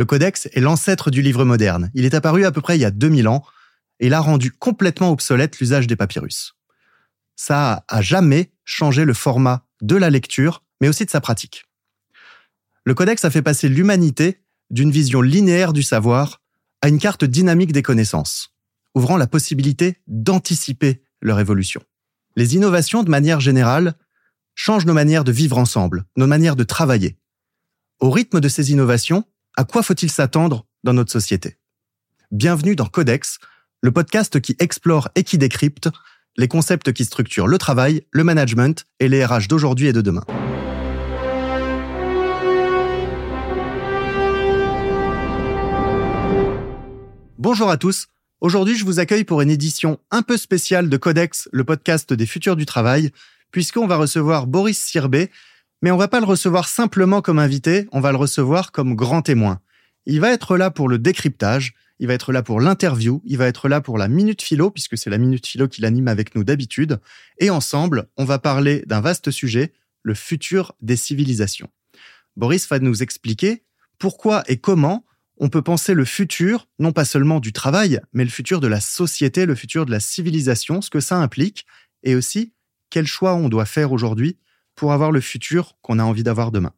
[0.00, 1.90] Le codex est l'ancêtre du livre moderne.
[1.92, 3.44] Il est apparu à peu près il y a 2000 ans
[3.98, 6.54] et il a rendu complètement obsolète l'usage des papyrus.
[7.36, 11.66] Ça a jamais changé le format de la lecture, mais aussi de sa pratique.
[12.84, 16.40] Le codex a fait passer l'humanité d'une vision linéaire du savoir
[16.80, 18.54] à une carte dynamique des connaissances,
[18.94, 21.82] ouvrant la possibilité d'anticiper leur évolution.
[22.36, 23.92] Les innovations, de manière générale,
[24.54, 27.18] changent nos manières de vivre ensemble, nos manières de travailler.
[27.98, 31.56] Au rythme de ces innovations, à quoi faut-il s'attendre dans notre société?
[32.30, 33.38] Bienvenue dans Codex,
[33.82, 35.88] le podcast qui explore et qui décrypte
[36.36, 40.24] les concepts qui structurent le travail, le management et les RH d'aujourd'hui et de demain.
[47.36, 48.06] Bonjour à tous.
[48.40, 52.26] Aujourd'hui, je vous accueille pour une édition un peu spéciale de Codex, le podcast des
[52.26, 53.10] futurs du travail,
[53.50, 55.30] puisqu'on va recevoir Boris Sirbé,
[55.82, 59.22] mais on va pas le recevoir simplement comme invité, on va le recevoir comme grand
[59.22, 59.60] témoin.
[60.06, 63.46] Il va être là pour le décryptage, il va être là pour l'interview, il va
[63.46, 66.44] être là pour la minute philo, puisque c'est la minute philo qu'il anime avec nous
[66.44, 66.98] d'habitude,
[67.38, 69.72] et ensemble, on va parler d'un vaste sujet,
[70.02, 71.68] le futur des civilisations.
[72.36, 73.64] Boris va nous expliquer
[73.98, 75.04] pourquoi et comment
[75.36, 78.80] on peut penser le futur, non pas seulement du travail, mais le futur de la
[78.80, 81.66] société, le futur de la civilisation, ce que ça implique,
[82.02, 82.52] et aussi
[82.90, 84.36] quel choix on doit faire aujourd'hui
[84.80, 86.72] pour avoir le futur qu'on a envie d'avoir demain.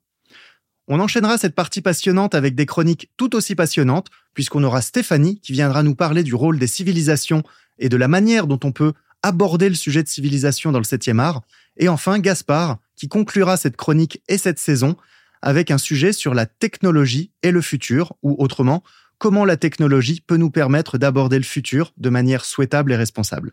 [0.89, 5.53] On enchaînera cette partie passionnante avec des chroniques tout aussi passionnantes, puisqu'on aura Stéphanie qui
[5.53, 7.45] viendra nous parler du rôle des civilisations
[7.79, 8.93] et de la manière dont on peut
[9.23, 11.43] aborder le sujet de civilisation dans le 7e art,
[11.77, 14.97] et enfin Gaspard qui conclura cette chronique et cette saison
[15.41, 18.83] avec un sujet sur la technologie et le futur, ou autrement,
[19.19, 23.53] comment la technologie peut nous permettre d'aborder le futur de manière souhaitable et responsable.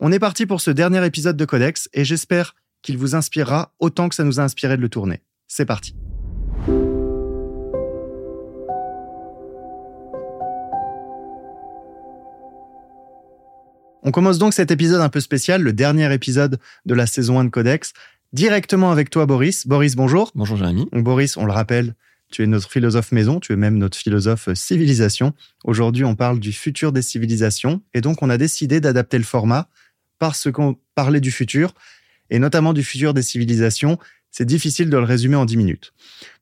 [0.00, 4.08] On est parti pour ce dernier épisode de Codex et j'espère qu'il vous inspirera autant
[4.08, 5.22] que ça nous a inspiré de le tourner.
[5.46, 5.94] C'est parti.
[14.08, 17.44] On commence donc cet épisode un peu spécial, le dernier épisode de la saison 1
[17.44, 17.92] de Codex,
[18.32, 19.66] directement avec toi Boris.
[19.66, 20.30] Boris, bonjour.
[20.34, 20.88] Bonjour Jérémy.
[20.92, 21.94] Boris, on le rappelle,
[22.30, 25.34] tu es notre philosophe maison, tu es même notre philosophe civilisation.
[25.64, 29.68] Aujourd'hui, on parle du futur des civilisations et donc on a décidé d'adapter le format
[30.18, 31.74] parce qu'on parlait du futur
[32.30, 33.98] et notamment du futur des civilisations.
[34.30, 35.92] C'est difficile de le résumer en 10 minutes.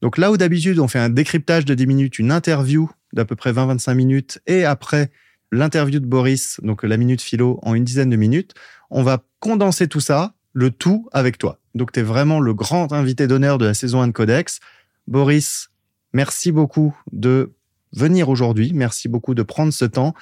[0.02, 3.36] Donc là où d'habitude on fait un décryptage de 10 minutes, une interview d'à peu
[3.36, 5.10] près 20-25 minutes et après
[5.52, 8.54] l'interview de Boris, donc la minute philo en une dizaine de minutes,
[8.90, 11.60] on va condenser tout ça, le tout avec toi.
[11.74, 14.60] Donc tu es vraiment le grand invité d'honneur de la saison 1 de Codex.
[15.06, 15.68] Boris,
[16.12, 17.52] merci beaucoup de
[17.92, 20.14] venir aujourd'hui, merci beaucoup de prendre ce temps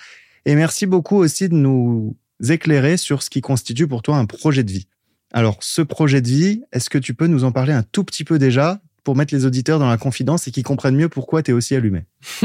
[0.44, 2.16] et merci beaucoup aussi de nous
[2.48, 4.88] éclairer sur ce qui constitue pour toi un projet de vie.
[5.34, 8.22] Alors, ce projet de vie, est-ce que tu peux nous en parler un tout petit
[8.22, 11.50] peu déjà pour mettre les auditeurs dans la confidence et qu'ils comprennent mieux pourquoi tu
[11.50, 12.04] es aussi allumé?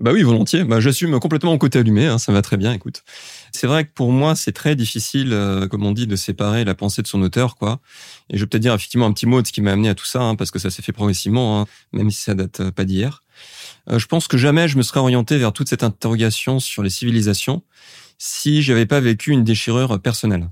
[0.00, 0.64] Bah oui, volontiers.
[0.64, 3.04] Bah, J'assume complètement mon côté allumé, hein, ça va très bien, écoute.
[3.52, 6.74] C'est vrai que pour moi, c'est très difficile, euh, comme on dit, de séparer la
[6.74, 7.78] pensée de son auteur, quoi.
[8.28, 9.94] Et je vais peut-être dire effectivement un petit mot de ce qui m'a amené à
[9.94, 12.70] tout ça, hein, parce que ça s'est fait progressivement, hein, même si ça date euh,
[12.72, 13.22] pas d'hier.
[13.88, 16.90] Euh, je pense que jamais je me serais orienté vers toute cette interrogation sur les
[16.90, 17.62] civilisations
[18.18, 20.48] si j'avais pas vécu une déchirure personnelle,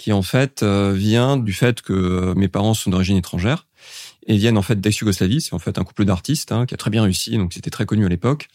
[0.00, 3.66] qui en fait vient du fait que mes parents sont d'origine étrangère
[4.26, 5.40] et viennent en fait d'ex-Yougoslavie.
[5.40, 7.84] C'est en fait un couple d'artistes hein, qui a très bien réussi, donc c'était très
[7.84, 8.48] connu à l'époque.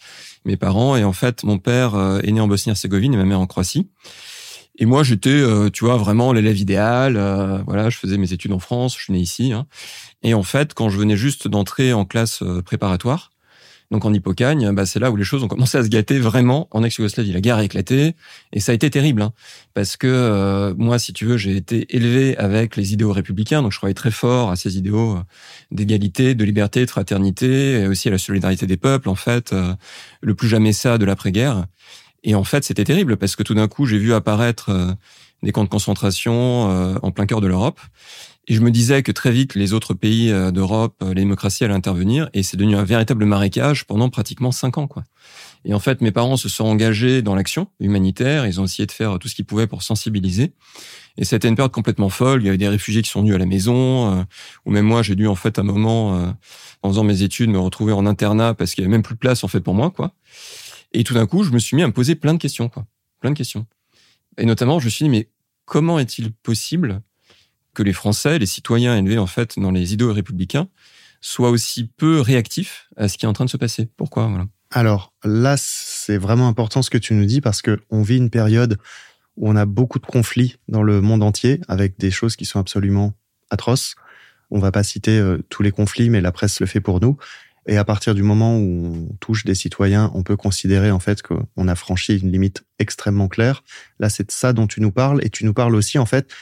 [0.44, 3.40] Mes parents et en fait mon père euh, est né en Bosnie-Herzégovine et ma mère
[3.40, 3.88] en Croatie.
[4.78, 7.16] Et moi, j'étais, euh, tu vois, vraiment l'élève idéal.
[7.16, 9.54] Euh, voilà, je faisais mes études en France, je suis né ici.
[9.54, 9.66] Hein.
[10.22, 13.30] Et en fait, quand je venais juste d'entrer en classe préparatoire,
[13.90, 16.68] donc en Hippocagne, bah, c'est là où les choses ont commencé à se gâter vraiment
[16.72, 17.32] en ex-Yougoslavie.
[17.32, 18.16] La guerre a éclaté
[18.52, 19.32] et ça a été terrible, hein,
[19.74, 23.72] parce que euh, moi, si tu veux, j'ai été élevé avec les idéaux républicains, donc
[23.72, 25.22] je croyais très fort à ces idéaux euh,
[25.70, 29.74] d'égalité, de liberté, de fraternité, et aussi à la solidarité des peuples, en fait, euh,
[30.20, 31.66] le plus jamais ça de l'après-guerre.
[32.24, 34.96] Et en fait, c'était terrible parce que tout d'un coup, j'ai vu apparaître
[35.44, 37.78] des camps de concentration en plein cœur de l'Europe.
[38.48, 41.64] Et je me disais que très vite, les autres pays euh, d'Europe, euh, les démocraties
[41.64, 45.02] allaient intervenir, et c'est devenu un véritable marécage pendant pratiquement cinq ans, quoi.
[45.64, 48.92] Et en fait, mes parents se sont engagés dans l'action humanitaire, ils ont essayé de
[48.92, 50.52] faire tout ce qu'ils pouvaient pour sensibiliser.
[51.16, 52.42] Et c'était une période complètement folle.
[52.42, 54.22] Il y avait des réfugiés qui sont venus à la maison, euh,
[54.64, 56.32] ou même moi, j'ai dû en fait un moment,
[56.82, 59.18] en faisant mes études, me retrouver en internat parce qu'il y avait même plus de
[59.18, 60.12] place en fait pour moi, quoi.
[60.92, 62.86] Et tout d'un coup, je me suis mis à me poser plein de questions, quoi,
[63.20, 63.66] plein de questions.
[64.38, 65.30] Et notamment, je me suis dit, mais
[65.64, 67.02] comment est-il possible
[67.76, 70.68] que les Français, les citoyens élevés en fait dans les idéaux républicains,
[71.20, 73.88] soient aussi peu réactifs à ce qui est en train de se passer.
[73.96, 74.30] Pourquoi?
[74.70, 78.30] Alors là, c'est vraiment important ce que tu nous dis parce que on vit une
[78.30, 78.78] période
[79.36, 82.58] où on a beaucoup de conflits dans le monde entier avec des choses qui sont
[82.58, 83.12] absolument
[83.50, 83.94] atroces.
[84.50, 87.18] On va pas citer euh, tous les conflits, mais la presse le fait pour nous.
[87.68, 91.20] Et à partir du moment où on touche des citoyens, on peut considérer en fait
[91.20, 93.64] qu'on a franchi une limite extrêmement claire.
[93.98, 96.32] Là, c'est de ça dont tu nous parles, et tu nous parles aussi en fait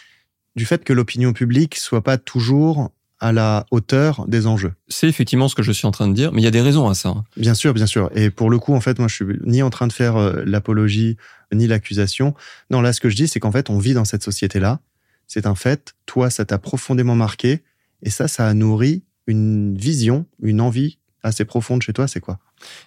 [0.57, 2.91] du fait que l'opinion publique soit pas toujours
[3.21, 4.75] à la hauteur des enjeux.
[4.89, 6.61] C'est effectivement ce que je suis en train de dire, mais il y a des
[6.61, 7.11] raisons à ça.
[7.11, 7.25] Hein.
[7.37, 8.11] Bien sûr, bien sûr.
[8.15, 10.43] Et pour le coup, en fait, moi, je suis ni en train de faire euh,
[10.45, 11.17] l'apologie
[11.53, 12.35] ni l'accusation.
[12.71, 14.81] Non, là, ce que je dis, c'est qu'en fait, on vit dans cette société-là.
[15.27, 15.95] C'est un fait.
[16.07, 17.63] Toi, ça t'a profondément marqué.
[18.03, 22.07] Et ça, ça a nourri une vision, une envie assez profonde chez toi.
[22.07, 22.39] C'est quoi?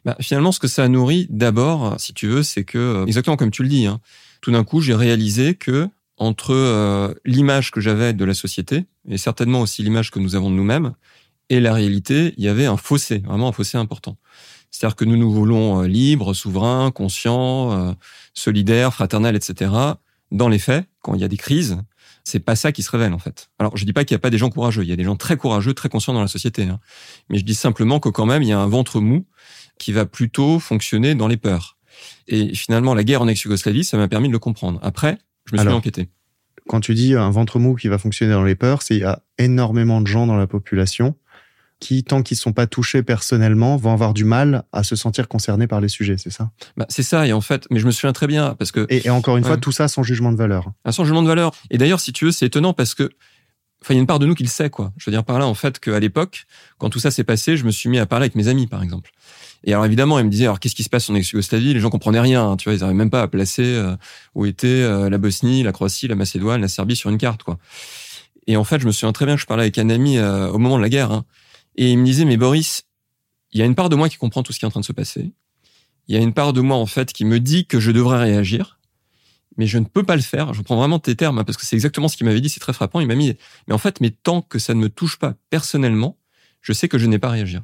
[0.06, 3.38] Bah, Finalement, ce que ça a nourri, d'abord, si tu veux, c'est que, euh, exactement
[3.38, 4.00] comme tu le dis, hein,
[4.42, 9.18] tout d'un coup, j'ai réalisé que entre euh, l'image que j'avais de la société, et
[9.18, 10.94] certainement aussi l'image que nous avons de nous-mêmes,
[11.50, 14.18] et la réalité, il y avait un fossé, vraiment un fossé important.
[14.72, 17.94] C'est-à-dire que nous nous voulons euh, libres, souverains, conscients, euh,
[18.34, 19.72] solidaires, fraternels, etc.
[20.32, 21.78] Dans les faits, quand il y a des crises,
[22.26, 23.50] c'est pas ça qui se révèle en fait.
[23.60, 25.06] Alors je dis pas qu'il y a pas des gens courageux, il y a des
[25.06, 26.64] gens très courageux, très conscients dans la société.
[26.64, 26.80] Hein.
[27.30, 29.26] Mais je dis simplement que quand même il y a un ventre mou
[29.80, 31.78] qui va plutôt fonctionner dans les peurs.
[32.28, 34.80] Et finalement la guerre en ex-Yougoslavie, ça m'a permis de le comprendre.
[34.84, 35.18] Après,
[35.50, 36.10] je me suis enquêté.
[36.68, 39.06] Quand tu dis un ventre mou qui va fonctionner dans les peurs, c'est il y
[39.06, 41.16] a énormément de gens dans la population
[41.80, 45.28] qui, tant qu'ils ne sont pas touchés personnellement, vont avoir du mal à se sentir
[45.28, 46.52] concernés par les sujets, c'est ça?
[46.76, 48.88] Bah, C'est ça, et en fait, mais je me souviens très bien, parce que...
[48.90, 50.72] Et, encore une fois, tout ça sans jugement de valeur.
[50.86, 51.52] Un sans jugement de valeur.
[51.70, 53.12] Et d'ailleurs, si tu veux, c'est étonnant parce que
[53.84, 54.92] Enfin, il y a une part de nous qui le sait, quoi.
[54.98, 56.46] Je veux dire par là, en fait, qu'à l'époque,
[56.78, 58.84] quand tout ça s'est passé, je me suis mis à parler avec mes amis, par
[58.84, 59.12] exemple.
[59.64, 61.90] Et alors évidemment, ils me disaient alors qu'est-ce qui se passe en ex-Yougoslavie Les gens
[61.90, 63.96] comprenaient rien, hein, tu vois, ils n'arrivaient même pas à placer euh,
[64.36, 67.58] où était euh, la Bosnie, la Croatie, la Macédoine, la Serbie sur une carte, quoi.
[68.46, 70.50] Et en fait, je me souviens très bien que je parlais avec un ami euh,
[70.50, 71.26] au moment de la guerre, hein,
[71.76, 72.84] et il me disait mais Boris,
[73.52, 74.80] il y a une part de moi qui comprend tout ce qui est en train
[74.80, 75.32] de se passer.
[76.08, 78.20] Il y a une part de moi en fait qui me dit que je devrais
[78.20, 78.77] réagir,
[79.58, 80.54] mais je ne peux pas le faire.
[80.54, 82.60] Je prends vraiment tes termes hein, parce que c'est exactement ce qu'il m'avait dit, c'est
[82.60, 83.00] très frappant.
[83.00, 83.36] Il m'a mis
[83.68, 86.18] mais en fait, mais tant que ça ne me touche pas personnellement,
[86.62, 87.64] je sais que je n'ai pas à réagir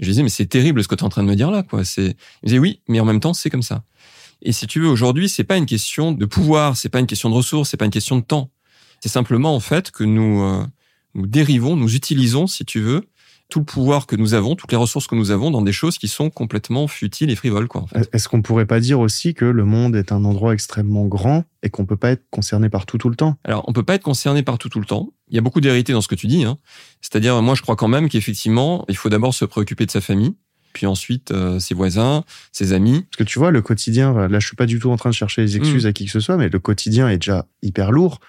[0.00, 1.62] je disais, mais c'est terrible ce que tu es en train de me dire là,
[1.62, 1.84] quoi.
[1.84, 2.06] C'est, il
[2.42, 3.84] me disait, oui, mais en même temps, c'est comme ça.
[4.42, 7.28] Et si tu veux, aujourd'hui, c'est pas une question de pouvoir, c'est pas une question
[7.28, 8.50] de ressources, c'est pas une question de temps.
[9.00, 10.64] C'est simplement, en fait, que nous, euh,
[11.14, 13.09] nous dérivons, nous utilisons, si tu veux,
[13.50, 15.98] tout le pouvoir que nous avons, toutes les ressources que nous avons dans des choses
[15.98, 17.68] qui sont complètement futiles et frivoles.
[17.68, 18.08] Quoi, en fait.
[18.12, 21.68] Est-ce qu'on pourrait pas dire aussi que le monde est un endroit extrêmement grand et
[21.68, 23.36] qu'on peut pas être concerné par tout tout le temps?
[23.44, 25.12] Alors, on peut pas être concerné par tout tout le temps.
[25.28, 26.44] Il y a beaucoup d'hérité dans ce que tu dis.
[26.44, 26.56] Hein.
[27.02, 30.34] C'est-à-dire, moi, je crois quand même qu'effectivement, il faut d'abord se préoccuper de sa famille,
[30.72, 33.02] puis ensuite euh, ses voisins, ses amis.
[33.10, 35.14] Parce que tu vois, le quotidien, là, je suis pas du tout en train de
[35.14, 35.88] chercher les excuses mmh.
[35.88, 38.20] à qui que ce soit, mais le quotidien est déjà hyper lourd.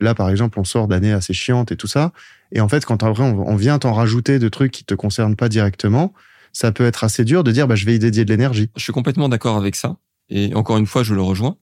[0.00, 2.12] Là, par exemple, on sort d'années assez chiantes et tout ça.
[2.52, 5.48] Et en fait, quand vrai, on vient t'en rajouter de trucs qui te concernent pas
[5.48, 6.14] directement,
[6.52, 8.70] ça peut être assez dur de dire, bah, je vais y dédier de l'énergie.
[8.76, 9.96] Je suis complètement d'accord avec ça.
[10.30, 11.56] Et encore une fois, je le rejoins.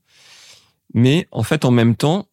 [0.95, 2.28] Mais en fait, en même temps,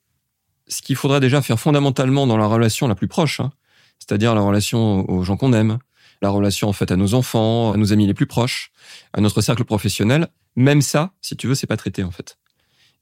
[0.67, 3.51] ce qu'il faudra déjà faire fondamentalement dans la relation la plus proche, hein,
[3.99, 5.79] c'est-à-dire la relation aux gens qu'on aime,
[6.21, 8.71] la relation en fait à nos enfants, à nos amis les plus proches,
[9.13, 12.37] à notre cercle professionnel, même ça, si tu veux, c'est pas traité en fait.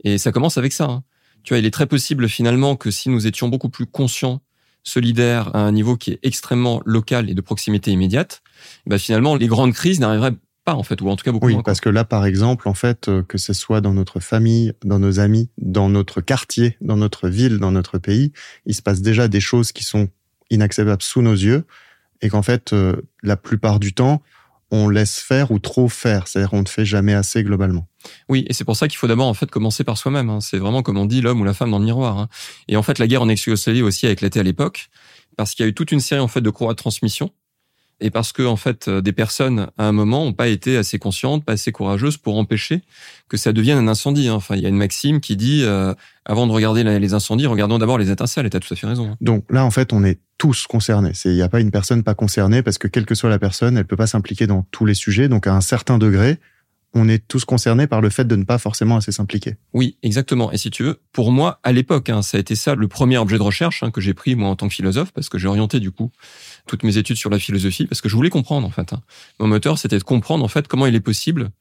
[0.03, 0.85] Et ça commence avec ça.
[0.85, 1.03] Hein.
[1.43, 4.41] Tu vois, il est très possible finalement que si nous étions beaucoup plus conscients,
[4.83, 8.41] solidaires, à un niveau qui est extrêmement local et de proximité immédiate,
[8.87, 10.33] bah finalement les grandes crises n'arriveraient
[10.63, 11.63] pas en fait, ou en tout cas beaucoup oui, moins.
[11.63, 14.99] parce que là, par exemple, en fait, euh, que ce soit dans notre famille, dans
[14.99, 18.31] nos amis, dans notre quartier, dans notre ville, dans notre pays,
[18.65, 20.09] il se passe déjà des choses qui sont
[20.51, 21.65] inacceptables sous nos yeux,
[22.21, 24.21] et qu'en fait, euh, la plupart du temps,
[24.71, 27.87] on laisse faire ou trop faire, c'est-à-dire on ne fait jamais assez globalement.
[28.29, 30.29] Oui, et c'est pour ça qu'il faut d'abord en fait commencer par soi-même.
[30.29, 30.39] Hein.
[30.39, 32.17] C'est vraiment comme on dit l'homme ou la femme dans le miroir.
[32.17, 32.29] Hein.
[32.67, 34.89] Et en fait, la guerre en ex-Yougoslavie aussi a éclaté à l'époque
[35.37, 37.31] parce qu'il y a eu toute une série en fait de courroies de transmission
[38.01, 40.99] et parce que en fait euh, des personnes à un moment ont pas été assez
[40.99, 42.81] conscientes, pas assez courageuses pour empêcher
[43.29, 44.27] que ça devienne un incendie.
[44.27, 44.33] Hein.
[44.33, 45.93] Enfin, il y a une maxime qui dit euh,
[46.25, 48.45] avant de regarder les incendies, regardons d'abord les étincelles.
[48.45, 49.15] Et tu as tout à fait raison.
[49.21, 51.13] Donc là, en fait, on est tous concernés.
[51.25, 53.77] Il n'y a pas une personne pas concernée parce que quelle que soit la personne,
[53.77, 55.29] elle peut pas s'impliquer dans tous les sujets.
[55.29, 56.39] Donc à un certain degré,
[56.93, 59.55] on est tous concernés par le fait de ne pas forcément assez s'impliquer.
[59.73, 60.51] Oui, exactement.
[60.51, 63.17] Et si tu veux, pour moi, à l'époque, hein, ça a été ça le premier
[63.17, 65.47] objet de recherche hein, que j'ai pris moi en tant que philosophe, parce que j'ai
[65.47, 66.11] orienté du coup
[66.67, 68.93] toutes mes études sur la philosophie, parce que je voulais comprendre en fait.
[68.93, 69.01] Hein.
[69.39, 71.51] Mon moteur, c'était de comprendre en fait comment il est possible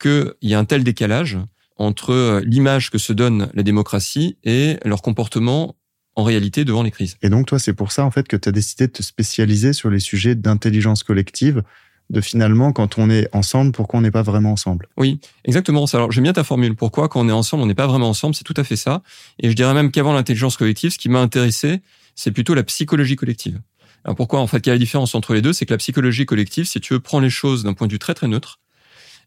[0.00, 1.38] qu'il y ait un tel décalage
[1.76, 5.76] entre euh, l'image que se donne la démocratie et leur comportement
[6.16, 7.16] en réalité devant les crises.
[7.22, 9.72] Et donc toi, c'est pour ça en fait que tu as décidé de te spécialiser
[9.72, 11.62] sur les sujets d'intelligence collective,
[12.10, 14.88] de finalement quand on est ensemble, pourquoi on n'est pas vraiment ensemble?
[14.96, 15.84] Oui, exactement.
[15.92, 16.74] Alors j'aime bien ta formule.
[16.74, 19.02] Pourquoi quand on est ensemble, on n'est pas vraiment ensemble, c'est tout à fait ça.
[19.38, 21.80] Et je dirais même qu'avant l'intelligence collective, ce qui m'a intéressé,
[22.16, 23.60] c'est plutôt la psychologie collective.
[24.04, 25.52] Alors pourquoi En fait, quelle est la différence entre les deux?
[25.52, 27.98] C'est que la psychologie collective, si tu veux, prend les choses d'un point de vue
[27.98, 28.58] très très neutre.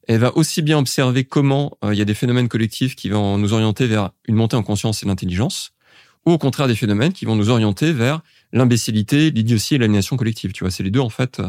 [0.08, 3.38] Elle va aussi bien observer comment euh, il y a des phénomènes collectifs qui vont
[3.38, 5.72] nous orienter vers une montée en conscience et l'intelligence,
[6.26, 8.22] ou au contraire des phénomènes qui vont nous orienter vers
[8.54, 10.54] l'imbécilité, l'idiotie et l'aliénation collective.
[10.54, 11.42] Tu vois, c'est les deux en fait.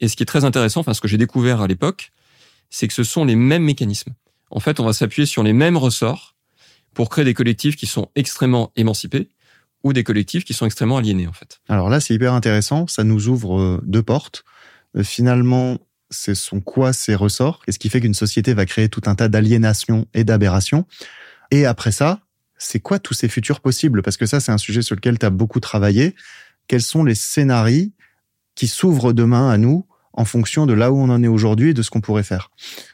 [0.00, 2.12] Et ce qui est très intéressant, enfin ce que j'ai découvert à l'époque,
[2.70, 4.14] c'est que ce sont les mêmes mécanismes.
[4.50, 6.34] En fait, on va s'appuyer sur les mêmes ressorts
[6.94, 9.28] pour créer des collectifs qui sont extrêmement émancipés
[9.84, 11.60] ou des collectifs qui sont extrêmement aliénés en fait.
[11.68, 12.86] Alors là, c'est hyper intéressant.
[12.86, 14.44] Ça nous ouvre euh, deux portes.
[14.96, 15.78] Euh, finalement,
[16.10, 19.28] ce sont quoi ces ressorts Qu'est-ce qui fait qu'une société va créer tout un tas
[19.28, 20.86] d'aliénations et d'aberrations
[21.50, 22.20] Et après ça,
[22.58, 24.02] c'est quoi tous ces futurs possibles?
[24.02, 26.14] Parce que ça, c'est un sujet sur lequel tu as beaucoup travaillé.
[26.68, 27.90] Quels sont les scénarios
[28.54, 31.74] qui s'ouvrent demain à nous en fonction de là où on en est aujourd'hui et
[31.74, 32.50] de ce qu'on pourrait faire?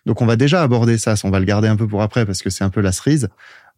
[0.06, 2.42] Donc on va déjà aborder ça, on va le garder un peu pour après parce
[2.42, 3.28] que c'est un peu la cerise.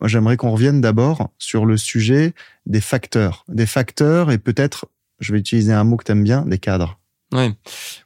[0.00, 2.34] Moi j'aimerais qu'on revienne d'abord sur le sujet
[2.66, 3.44] des facteurs.
[3.48, 4.86] Des facteurs et peut-être,
[5.20, 6.98] je vais utiliser un mot que tu aimes bien, des cadres.
[7.32, 7.52] Ouais.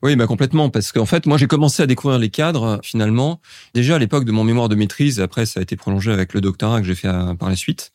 [0.03, 3.41] Oui, bah complètement, parce qu'en fait, moi, j'ai commencé à découvrir les cadres finalement
[3.75, 5.21] déjà à l'époque de mon mémoire de maîtrise.
[5.21, 7.93] Après, ça a été prolongé avec le doctorat que j'ai fait euh, par la suite,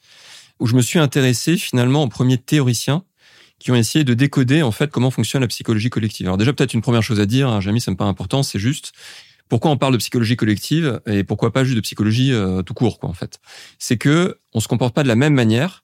[0.59, 3.03] où je me suis intéressé finalement aux premiers théoriciens
[3.59, 6.27] qui ont essayé de décoder en fait comment fonctionne la psychologie collective.
[6.27, 8.59] Alors déjà, peut-être une première chose à dire, hein, Jamie, ça me paraît important, c'est
[8.59, 8.91] juste
[9.49, 12.99] pourquoi on parle de psychologie collective et pourquoi pas juste de psychologie euh, tout court,
[12.99, 13.39] quoi, en fait.
[13.79, 15.83] C'est que on se comporte pas de la même manière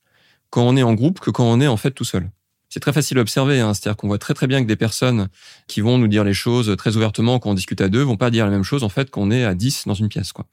[0.49, 2.29] quand on est en groupe que quand on est en fait tout seul
[2.69, 3.59] c'est très facile à observer.
[3.59, 3.73] Hein.
[3.73, 5.27] C'est-à-dire qu'on voit très très bien que des personnes
[5.67, 8.31] qui vont nous dire les choses très ouvertement quand on discute à deux vont pas
[8.31, 10.31] dire la même chose en fait qu'on est à dix dans une pièce.
[10.31, 10.45] Quoi.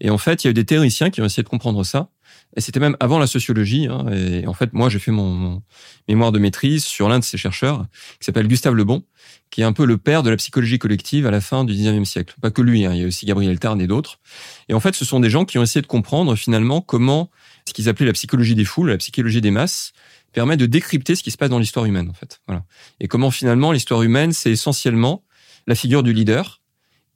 [0.00, 2.08] Et en fait, il y a eu des théoriciens qui ont essayé de comprendre ça.
[2.56, 3.86] Et c'était même avant la sociologie.
[3.86, 4.06] Hein.
[4.12, 5.62] Et en fait, moi, j'ai fait mon,
[6.08, 7.86] mémoire de maîtrise sur l'un de ces chercheurs
[8.20, 9.02] qui s'appelle Gustave Lebon,
[9.50, 12.04] qui est un peu le père de la psychologie collective à la fin du 19e
[12.04, 12.34] siècle.
[12.40, 12.92] Pas que lui, hein.
[12.94, 14.20] il y a aussi Gabriel Tarn et d'autres.
[14.68, 17.30] Et en fait, ce sont des gens qui ont essayé de comprendre finalement comment
[17.66, 19.92] ce qu'ils appelaient la psychologie des foules, la psychologie des masses,
[20.34, 22.40] permet de décrypter ce qui se passe dans l'histoire humaine, en fait.
[22.46, 22.64] Voilà.
[23.00, 25.24] Et comment finalement l'histoire humaine, c'est essentiellement
[25.66, 26.60] la figure du leader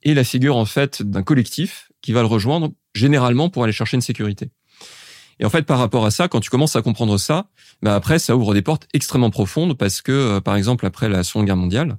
[0.01, 3.97] et la figure en fait d'un collectif qui va le rejoindre généralement pour aller chercher
[3.97, 4.49] une sécurité.
[5.39, 7.47] Et en fait, par rapport à ça, quand tu commences à comprendre ça,
[7.81, 11.23] bah après, ça ouvre des portes extrêmement profondes parce que, euh, par exemple, après la
[11.23, 11.97] Seconde Guerre mondiale,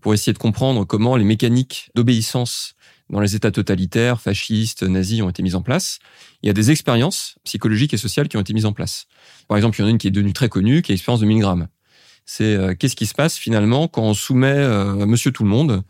[0.00, 2.74] pour essayer de comprendre comment les mécaniques d'obéissance
[3.10, 5.98] dans les États totalitaires, fascistes, nazis ont été mises en place,
[6.42, 9.06] il y a des expériences psychologiques et sociales qui ont été mises en place.
[9.48, 11.20] Par exemple, il y en a une qui est devenue très connue, qui est l'expérience
[11.20, 11.68] de Milgram.
[12.24, 15.82] C'est euh, qu'est-ce qui se passe finalement quand on soumet euh, Monsieur Tout le Monde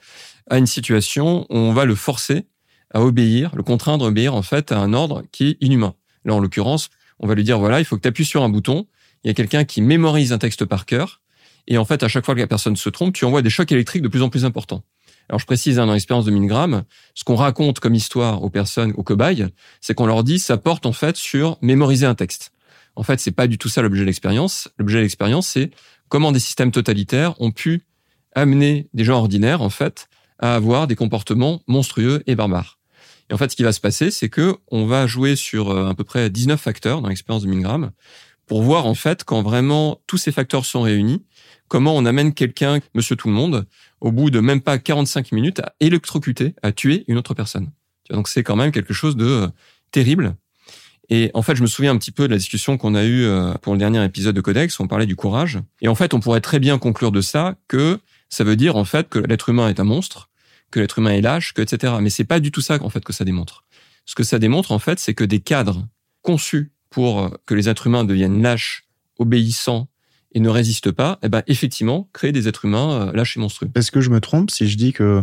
[0.49, 2.47] à une situation où on va le forcer
[2.93, 5.95] à obéir, le contraindre à obéir en fait à un ordre qui est inhumain.
[6.25, 8.49] Là, en l'occurrence, on va lui dire voilà, il faut que tu appuies sur un
[8.49, 8.87] bouton.
[9.23, 11.21] Il y a quelqu'un qui mémorise un texte par cœur,
[11.67, 13.71] et en fait, à chaque fois que la personne se trompe, tu envoies des chocs
[13.71, 14.83] électriques de plus en plus importants.
[15.31, 16.83] Alors je précise hein, dans l'expérience de Milgram,
[17.15, 19.47] ce qu'on raconte comme histoire aux personnes, aux cobayes,
[19.81, 22.51] c'est qu'on leur dit ça porte en fait sur mémoriser un texte.
[22.97, 24.69] En fait, c'est pas du tout ça l'objet de l'expérience.
[24.77, 25.71] L'objet de l'expérience, c'est
[26.09, 27.83] comment des systèmes totalitaires ont pu
[28.35, 30.09] amener des gens ordinaires en fait
[30.41, 32.81] à avoir des comportements monstrueux et barbares.
[33.31, 35.89] Et en fait, ce qui va se passer, c'est que on va jouer sur euh,
[35.89, 37.93] à peu près 19 facteurs dans l'expérience de Milgram
[38.47, 41.23] pour voir en fait quand vraiment tous ces facteurs sont réunis,
[41.71, 43.65] comment on amène quelqu'un, monsieur tout le monde,
[44.01, 47.71] au bout de même pas 45 minutes, à électrocuter, à tuer une autre personne.
[48.11, 49.47] Donc c'est quand même quelque chose de euh,
[49.93, 50.35] terrible.
[51.11, 53.25] Et en fait, je me souviens un petit peu de la discussion qu'on a eue
[53.25, 55.61] euh, pour le dernier épisode de Codex, où on parlait du courage.
[55.81, 58.85] Et en fait, on pourrait très bien conclure de ça que ça veut dire en
[58.85, 60.29] fait que l'être humain est un monstre,
[60.73, 61.95] que l'être humain est lâche, que etc.
[62.01, 63.65] Mais c'est pas du tout ça en fait que ça démontre.
[64.07, 65.87] Ce que ça démontre en fait, c'est que des cadres
[66.23, 68.89] conçus pour euh, que les êtres humains deviennent lâches,
[69.21, 69.89] obéissants
[70.33, 73.71] et ne résistent pas, eh ben effectivement, créer des êtres humains euh, lâches et monstrueux.
[73.75, 75.23] Est-ce que je me trompe si je dis que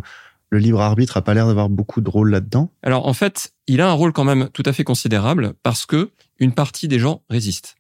[0.49, 2.71] le libre arbitre a pas l'air d'avoir beaucoup de rôle là-dedans?
[2.83, 6.11] Alors en fait, il a un rôle quand même tout à fait considérable parce que
[6.39, 7.75] une partie des gens résistent.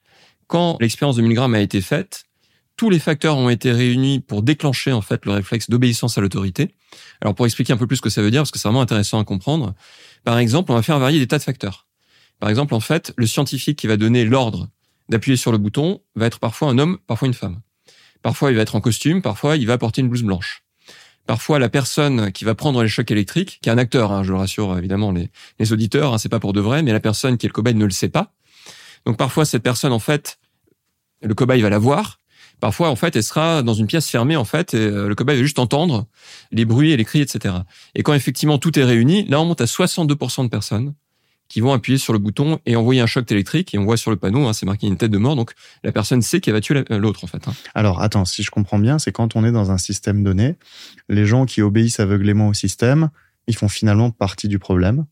[0.47, 2.23] Quand l'expérience de Milgram a été faite,
[2.77, 6.71] tous les facteurs ont été réunis pour déclencher en fait le réflexe d'obéissance à l'autorité.
[7.21, 8.81] Alors pour expliquer un peu plus ce que ça veut dire, parce que c'est vraiment
[8.81, 9.73] intéressant à comprendre.
[10.23, 11.87] Par exemple, on va faire varier des tas de facteurs.
[12.39, 14.69] Par exemple, en fait, le scientifique qui va donner l'ordre
[15.09, 17.61] d'appuyer sur le bouton va être parfois un homme, parfois une femme.
[18.21, 20.63] Parfois, il va être en costume, parfois, il va porter une blouse blanche.
[21.27, 24.31] Parfois, la personne qui va prendre les chocs électriques, qui est un acteur, hein, je
[24.31, 27.45] le rassure évidemment les, auditeurs, hein, c'est pas pour de vrai, mais la personne qui
[27.45, 28.33] est le cobaye ne le sait pas.
[29.05, 30.39] Donc parfois, cette personne, en fait,
[31.21, 32.19] le cobaye va la voir.
[32.59, 35.37] Parfois, en fait, elle sera dans une pièce fermée, en fait, et euh, le cobaye
[35.37, 36.07] va juste entendre
[36.51, 37.55] les bruits et les cris, etc.
[37.93, 40.93] Et quand effectivement tout est réuni, là, on monte à 62% de personnes
[41.47, 43.73] qui vont appuyer sur le bouton et envoyer un choc électrique.
[43.73, 45.35] Et on voit sur le panneau, hein, c'est marqué une tête de mort.
[45.35, 47.47] Donc la personne sait qu'elle va tuer l'autre en fait.
[47.47, 47.53] Hein.
[47.75, 50.55] Alors attends, si je comprends bien, c'est quand on est dans un système donné,
[51.09, 53.09] les gens qui obéissent aveuglément au système,
[53.47, 55.05] ils font finalement partie du problème.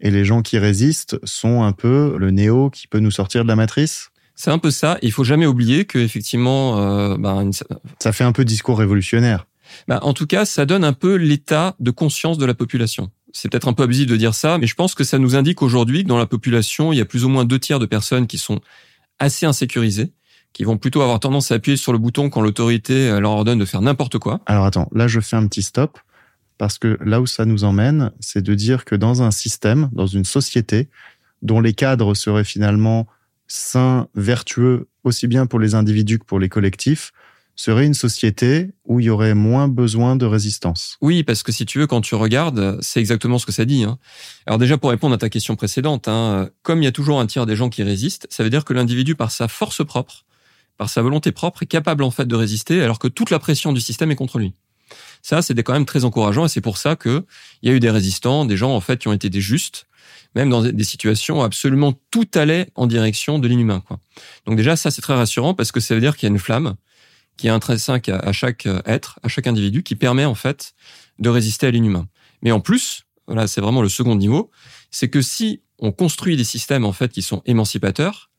[0.00, 3.48] Et les gens qui résistent sont un peu le néo qui peut nous sortir de
[3.48, 4.10] la matrice?
[4.34, 4.96] C'est un peu ça.
[5.02, 7.42] Il faut jamais oublier que effectivement, euh, bah,
[7.98, 9.46] ça fait un peu discours révolutionnaire.
[9.88, 13.50] Bah, en tout cas, ça donne un peu l'état de conscience de la population c'est
[13.50, 16.02] peut-être un peu abusif de dire ça, mais je pense que ça nous indique aujourd'hui
[16.04, 18.38] que dans la population, il y a plus ou moins deux tiers de personnes qui
[18.38, 18.60] sont
[19.18, 20.12] assez insécurisées,
[20.52, 23.58] qui vont plutôt avoir tendance à appuyer sur le bouton quand l'autorité euh, leur ordonne
[23.58, 24.40] de faire n'importe quoi.
[24.46, 25.98] Alors attends, là je fais un petit stop
[26.58, 30.06] parce que là où ça nous emmène, c'est de dire que dans un système, dans
[30.06, 30.88] une société
[31.42, 33.06] dont les cadres seraient finalement
[33.46, 37.12] sains, vertueux, aussi bien pour les individus que pour les collectifs,
[37.60, 40.96] serait une société où il y aurait moins besoin de résistance.
[41.02, 43.84] Oui, parce que si tu veux, quand tu regardes, c'est exactement ce que ça dit.
[43.84, 43.98] Hein.
[44.46, 47.26] Alors déjà, pour répondre à ta question précédente, hein, comme il y a toujours un
[47.26, 50.24] tiers des gens qui résistent, ça veut dire que l'individu, par sa force propre,
[50.78, 53.74] par sa volonté propre, est capable en fait de résister, alors que toute la pression
[53.74, 54.54] du système est contre lui.
[55.20, 57.26] Ça, c'est quand même très encourageant, et c'est pour ça que
[57.60, 59.86] il y a eu des résistants, des gens en fait qui ont été des justes,
[60.34, 63.82] même dans des situations où absolument tout allait en direction de l'inhumain.
[64.46, 66.38] Donc déjà, ça c'est très rassurant parce que ça veut dire qu'il y a une
[66.38, 66.76] flamme
[67.40, 70.74] qui est intrinsèque à chaque euh, être, à chaque individu, qui permet en fait
[71.18, 72.06] de résister à l'inhumain.
[72.42, 74.50] Mais en plus, voilà, c'est vraiment le second niveau,
[74.90, 78.30] c'est que si on construit des systèmes en fait qui sont émancipateurs,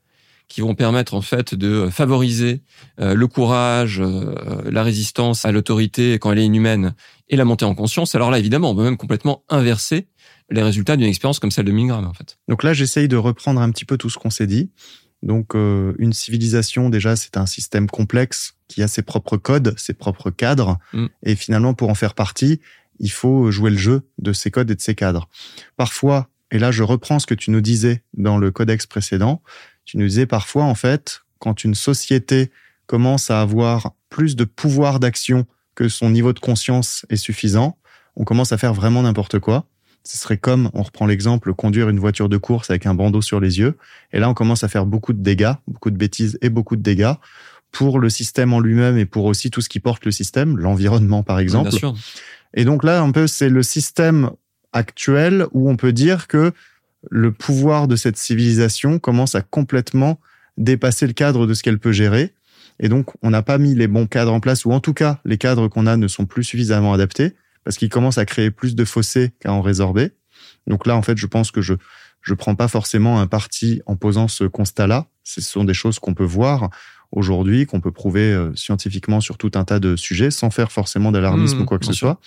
[0.47, 2.61] qui vont permettre en fait de favoriser
[2.99, 4.35] euh, le courage, euh,
[4.69, 6.93] la résistance à l'autorité quand elle est inhumaine
[7.27, 8.13] et la montée en conscience.
[8.13, 10.09] Alors là, évidemment, on peut même complètement inverser
[10.51, 12.37] les résultats d'une expérience comme celle de Milgram en fait.
[12.47, 14.69] Donc là, j'essaye de reprendre un petit peu tout ce qu'on s'est dit.
[15.23, 19.93] Donc euh, une civilisation déjà c'est un système complexe qui a ses propres codes, ses
[19.93, 21.07] propres cadres mm.
[21.23, 22.59] et finalement pour en faire partie,
[22.99, 25.27] il faut jouer le jeu de ces codes et de ces cadres.
[25.77, 29.41] Parfois, et là je reprends ce que tu nous disais dans le codex précédent,
[29.85, 32.51] tu nous disais parfois en fait quand une société
[32.87, 37.77] commence à avoir plus de pouvoir d'action que son niveau de conscience est suffisant,
[38.15, 39.65] on commence à faire vraiment n'importe quoi
[40.03, 43.39] ce serait comme, on reprend l'exemple, conduire une voiture de course avec un bandeau sur
[43.39, 43.77] les yeux.
[44.13, 46.81] Et là, on commence à faire beaucoup de dégâts, beaucoup de bêtises et beaucoup de
[46.81, 47.13] dégâts
[47.71, 51.23] pour le système en lui-même et pour aussi tout ce qui porte le système, l'environnement
[51.23, 51.69] par exemple.
[51.69, 51.95] bien sûr.
[52.53, 54.31] Et donc là, un peu, c'est le système
[54.73, 56.51] actuel où on peut dire que
[57.09, 60.19] le pouvoir de cette civilisation commence à complètement
[60.57, 62.33] dépasser le cadre de ce qu'elle peut gérer.
[62.79, 65.19] Et donc, on n'a pas mis les bons cadres en place, ou en tout cas,
[65.23, 68.75] les cadres qu'on a ne sont plus suffisamment adaptés parce qu'il commence à créer plus
[68.75, 70.11] de fossés qu'à en résorber.
[70.67, 71.75] Donc là, en fait, je pense que je
[72.21, 75.07] je prends pas forcément un parti en posant ce constat-là.
[75.23, 76.69] Ce sont des choses qu'on peut voir
[77.11, 81.11] aujourd'hui, qu'on peut prouver euh, scientifiquement sur tout un tas de sujets, sans faire forcément
[81.11, 82.19] d'alarmisme mmh, ou quoi que ce soit.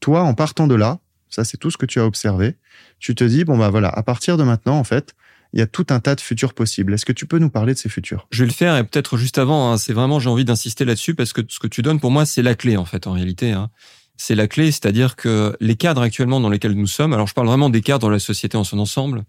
[0.00, 2.56] Toi, en partant de là, ça c'est tout ce que tu as observé,
[2.98, 5.14] tu te dis, bon bah voilà, à partir de maintenant, en fait,
[5.54, 6.92] il y a tout un tas de futurs possibles.
[6.92, 8.26] Est-ce que tu peux nous parler de ces futurs?
[8.30, 11.14] Je vais le faire et peut-être juste avant, hein, c'est vraiment, j'ai envie d'insister là-dessus
[11.14, 13.52] parce que ce que tu donnes pour moi, c'est la clé en fait, en réalité.
[13.52, 13.70] Hein
[14.18, 17.46] c'est la clé, c'est-à-dire que les cadres actuellement dans lesquels nous sommes, alors je parle
[17.46, 19.24] vraiment des cadres de la société en son ensemble,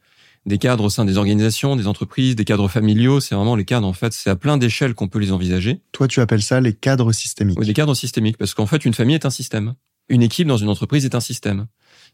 [0.45, 3.87] des cadres au sein des organisations, des entreprises, des cadres familiaux, c'est vraiment les cadres
[3.87, 5.79] en fait, c'est à plein d'échelles qu'on peut les envisager.
[5.91, 7.59] Toi, tu appelles ça les cadres systémiques.
[7.59, 9.75] Oui, des cadres systémiques, parce qu'en fait, une famille est un système.
[10.09, 11.67] Une équipe dans une entreprise est un système.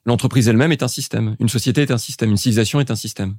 [0.05, 1.35] L'entreprise elle-même est un système.
[1.39, 2.29] Une société est un système.
[2.29, 3.37] Une civilisation est un système.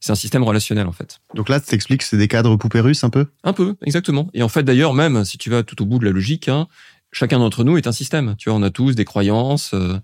[0.00, 1.18] C'est un système relationnel, en fait.
[1.34, 3.26] Donc là, tu t'expliques que c'est des cadres poupées russes, un peu?
[3.42, 4.30] Un peu, exactement.
[4.32, 6.68] Et en fait, d'ailleurs, même si tu vas tout au bout de la logique, hein,
[7.12, 8.34] chacun d'entre nous est un système.
[8.38, 9.98] Tu vois, on a tous des croyances, euh,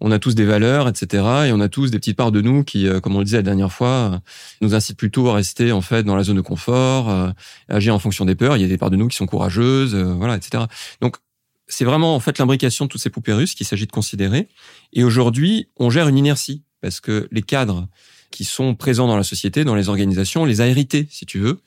[0.00, 1.24] on a tous des valeurs, etc.
[1.46, 3.38] Et on a tous des petites parts de nous qui, euh, comme on le disait
[3.38, 4.18] la dernière fois, euh,
[4.60, 7.32] nous incitent plutôt à rester en fait dans la zone de confort,
[7.68, 8.56] agir en fonction des peurs.
[8.56, 10.64] Il y a des parts de nous qui sont courageuses, voilà, etc.
[11.00, 11.16] Donc
[11.68, 14.48] c'est vraiment en fait l'imbrication de toutes ces poupées russes qu'il s'agit de considérer.
[14.92, 17.88] Et aujourd'hui, on gère une inertie parce que les cadres
[18.30, 21.38] qui sont présents dans la société, dans les organisations, on les a hérités, si tu
[21.38, 21.60] veux,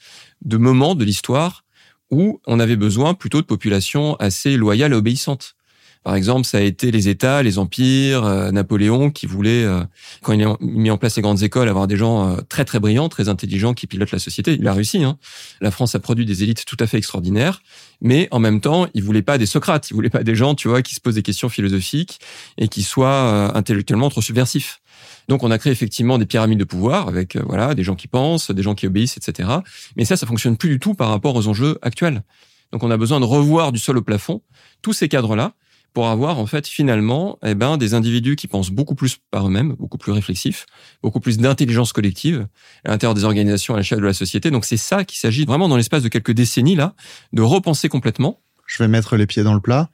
[0.44, 1.64] de moments de l'histoire
[2.12, 5.56] où on avait besoin plutôt de populations assez loyales et obéissantes.
[6.04, 9.84] Par exemple, ça a été les États, les empires, euh, Napoléon qui voulait, euh,
[10.24, 12.80] quand il a mis en place les grandes écoles, avoir des gens euh, très très
[12.80, 14.58] brillants, très intelligents qui pilotent la société.
[14.60, 15.04] Il a réussi.
[15.04, 15.20] Hein.
[15.62, 17.62] La France a produit des élites tout à fait extraordinaires,
[18.02, 20.68] mais en même temps, il voulait pas des Socrates, il voulait pas des gens, tu
[20.68, 22.20] vois, qui se posent des questions philosophiques
[22.58, 24.81] et qui soient intellectuellement trop subversifs.
[25.28, 28.08] Donc on a créé effectivement des pyramides de pouvoir avec euh, voilà des gens qui
[28.08, 29.50] pensent, des gens qui obéissent, etc.
[29.96, 32.24] Mais ça, ça fonctionne plus du tout par rapport aux enjeux actuels.
[32.72, 34.42] Donc on a besoin de revoir du sol au plafond
[34.82, 35.54] tous ces cadres-là
[35.94, 39.74] pour avoir en fait finalement eh ben des individus qui pensent beaucoup plus par eux-mêmes,
[39.74, 40.66] beaucoup plus réflexifs,
[41.04, 42.48] beaucoup plus d'intelligence collective
[42.86, 44.52] à l'intérieur des organisations à l'échelle de la société.
[44.52, 46.96] Donc c'est ça qu'il s'agit vraiment dans l'espace de quelques décennies là
[47.34, 48.42] de repenser complètement.
[48.66, 49.90] Je vais mettre les pieds dans le plat.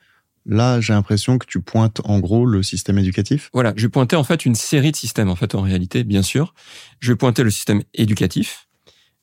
[0.47, 3.49] Là, j'ai l'impression que tu pointes en gros le système éducatif.
[3.53, 6.21] Voilà, je vais pointer en fait une série de systèmes en fait en réalité, bien
[6.21, 6.53] sûr.
[6.99, 8.67] Je vais pointer le système éducatif.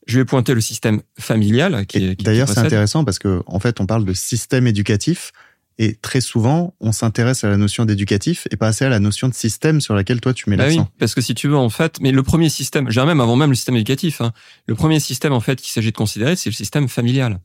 [0.06, 3.86] Je vais pointer le système familial qui, D'ailleurs, c'est intéressant parce que en fait, on
[3.86, 5.32] parle de système éducatif
[5.78, 9.28] et très souvent, on s'intéresse à la notion d'éducatif et pas assez à la notion
[9.28, 10.82] de système sur laquelle toi tu mets bah l'accent.
[10.82, 13.34] Oui, parce que si tu veux en fait, mais le premier système, j'ai même avant
[13.34, 14.32] même le système éducatif, hein,
[14.66, 17.40] le premier système en fait qu'il s'agit de considérer, c'est le système familial.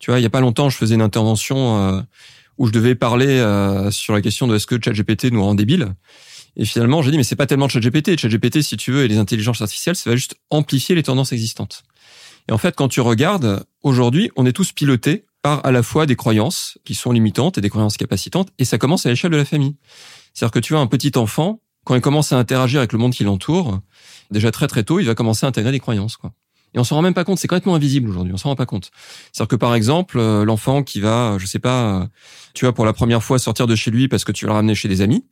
[0.00, 2.00] Tu vois, il y a pas longtemps, je faisais une intervention euh,
[2.58, 5.94] où je devais parler euh, sur la question de est-ce que ChatGPT nous rend débiles.
[6.56, 8.18] Et finalement, j'ai dit, mais c'est pas tellement ChatGPT.
[8.18, 11.82] ChatGPT, si tu veux, et les intelligences artificielles, ça va juste amplifier les tendances existantes.
[12.48, 16.06] Et en fait, quand tu regardes, aujourd'hui, on est tous pilotés par à la fois
[16.06, 19.36] des croyances qui sont limitantes et des croyances capacitantes, et ça commence à l'échelle de
[19.36, 19.76] la famille.
[20.32, 23.12] C'est-à-dire que tu as un petit enfant, quand il commence à interagir avec le monde
[23.12, 23.80] qui l'entoure,
[24.30, 26.16] déjà très très tôt, il va commencer à intégrer des croyances.
[26.16, 26.32] Quoi.
[26.74, 28.66] Et on s'en rend même pas compte, c'est complètement invisible aujourd'hui, on s'en rend pas
[28.66, 28.90] compte.
[29.32, 32.06] C'est-à-dire que par exemple, euh, l'enfant qui va, je sais pas, euh,
[32.52, 34.56] tu vas pour la première fois sortir de chez lui parce que tu vas le
[34.56, 35.24] ramener chez des amis,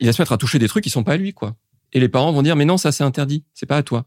[0.00, 1.56] il va se mettre à toucher des trucs qui sont pas à lui, quoi.
[1.92, 4.04] Et les parents vont dire, mais non, ça c'est interdit, c'est pas à toi.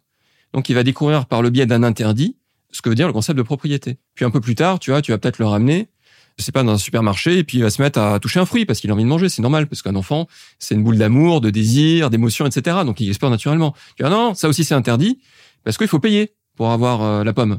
[0.54, 2.38] Donc il va découvrir par le biais d'un interdit
[2.72, 3.98] ce que veut dire le concept de propriété.
[4.15, 5.89] Puis un peu plus tard, tu vois, tu vas peut-être le ramener,
[6.38, 8.46] je sais pas, dans un supermarché, et puis il va se mettre à toucher un
[8.46, 9.30] fruit parce qu'il a envie de manger.
[9.30, 10.28] C'est normal, parce qu'un enfant,
[10.60, 12.78] c'est une boule d'amour, de désir, d'émotion, etc.
[12.86, 13.76] Donc il explore naturellement.
[13.98, 15.20] Tu vois, non, ça aussi c'est interdit,
[15.63, 17.58] parce qu'il faut payer pour avoir euh, la pomme.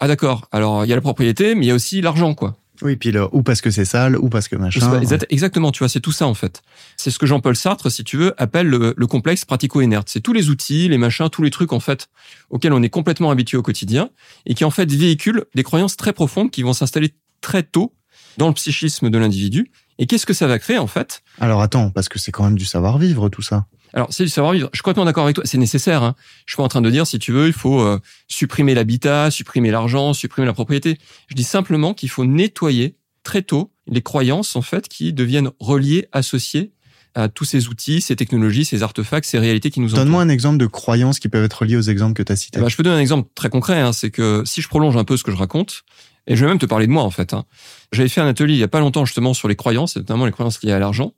[0.00, 2.56] Ah d'accord, alors il y a la propriété, mais il y a aussi l'argent, quoi.
[2.80, 5.02] Oui, puis là, ou parce que c'est sale, ou parce que machin.
[5.28, 6.62] Exactement, tu vois, c'est tout ça en fait.
[6.96, 10.08] C'est ce que Jean-Paul Sartre, si tu veux, appelle le, le complexe pratico-inerte.
[10.08, 12.08] C'est tous les outils, les machins, tous les trucs en fait
[12.48, 14.08] auxquels on est complètement habitué au quotidien
[14.46, 17.92] et qui en fait véhiculent des croyances très profondes qui vont s'installer très tôt
[18.38, 19.70] dans le psychisme de l'individu.
[19.98, 21.22] Et qu'est-ce que ça va créer en fait?
[21.38, 23.66] Alors attends, parce que c'est quand même du savoir-vivre tout ça.
[23.94, 24.68] Alors, c'est du savoir-vivre.
[24.72, 25.44] Je suis complètement d'accord avec toi.
[25.46, 26.02] C'est nécessaire.
[26.02, 26.14] Hein.
[26.46, 29.30] Je suis pas en train de dire, si tu veux, il faut euh, supprimer l'habitat,
[29.30, 30.98] supprimer l'argent, supprimer la propriété.
[31.28, 36.08] Je dis simplement qu'il faut nettoyer très tôt les croyances, en fait, qui deviennent reliées,
[36.12, 36.72] associées
[37.14, 40.04] à tous ces outils, ces technologies, ces artefacts, ces réalités qui nous entourent.
[40.04, 42.58] Donne-moi un exemple de croyances qui peuvent être liées aux exemples que tu as cités.
[42.58, 43.80] Eh ben, je peux donner un exemple très concret.
[43.80, 43.92] Hein.
[43.92, 45.84] C'est que si je prolonge un peu ce que je raconte,
[46.26, 47.34] et je vais même te parler de moi, en fait.
[47.34, 47.44] Hein.
[47.92, 50.32] J'avais fait un atelier il y a pas longtemps, justement, sur les croyances, notamment les
[50.32, 51.14] croyances liées à l'argent.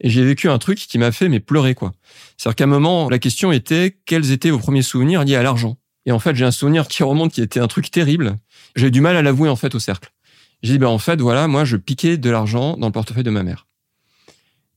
[0.00, 1.92] Et j'ai vécu un truc qui m'a fait mais pleurer quoi.
[2.36, 5.76] C'est-à-dire qu'à un moment, la question était quels étaient vos premiers souvenirs liés à l'argent?
[6.06, 8.36] Et en fait, j'ai un souvenir qui remonte qui était un truc terrible.
[8.76, 10.12] J'ai du mal à l'avouer en fait au cercle.
[10.62, 13.30] J'ai dit ben en fait voilà, moi je piquais de l'argent dans le portefeuille de
[13.30, 13.66] ma mère.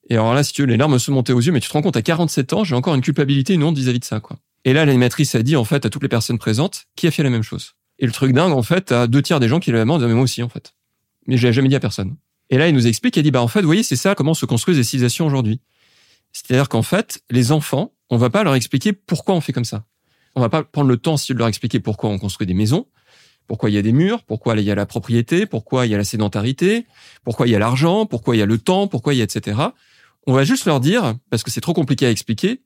[0.09, 1.73] Et alors là, si tu veux, les larmes se montaient aux yeux, mais tu te
[1.73, 4.37] rends compte, à 47 ans, j'ai encore une culpabilité, une honte vis-à-vis de ça, quoi.
[4.65, 7.23] Et là, l'animatrice a dit, en fait, à toutes les personnes présentes, qui a fait
[7.23, 7.75] la même chose?
[7.97, 10.13] Et le truc dingue, en fait, à deux tiers des gens qui l'avaient demandé, mais
[10.13, 10.73] moi aussi, en fait.
[11.27, 12.17] Mais je l'ai jamais dit à personne.
[12.51, 14.33] Et là, il nous explique, il dit, bah, en fait, vous voyez, c'est ça, comment
[14.33, 15.61] se construisent les civilisations aujourd'hui.
[16.33, 19.85] C'est-à-dire qu'en fait, les enfants, on va pas leur expliquer pourquoi on fait comme ça.
[20.35, 22.87] On va pas prendre le temps, si de leur expliquer pourquoi on construit des maisons,
[23.47, 25.95] pourquoi il y a des murs, pourquoi il y a la propriété, pourquoi il y
[25.95, 26.85] a la sédentarité,
[27.23, 29.23] pourquoi il y a l'argent, pourquoi il y a le temps, pourquoi il y a
[29.23, 29.57] etc.
[30.27, 32.61] On va juste leur dire, parce que c'est trop compliqué à expliquer,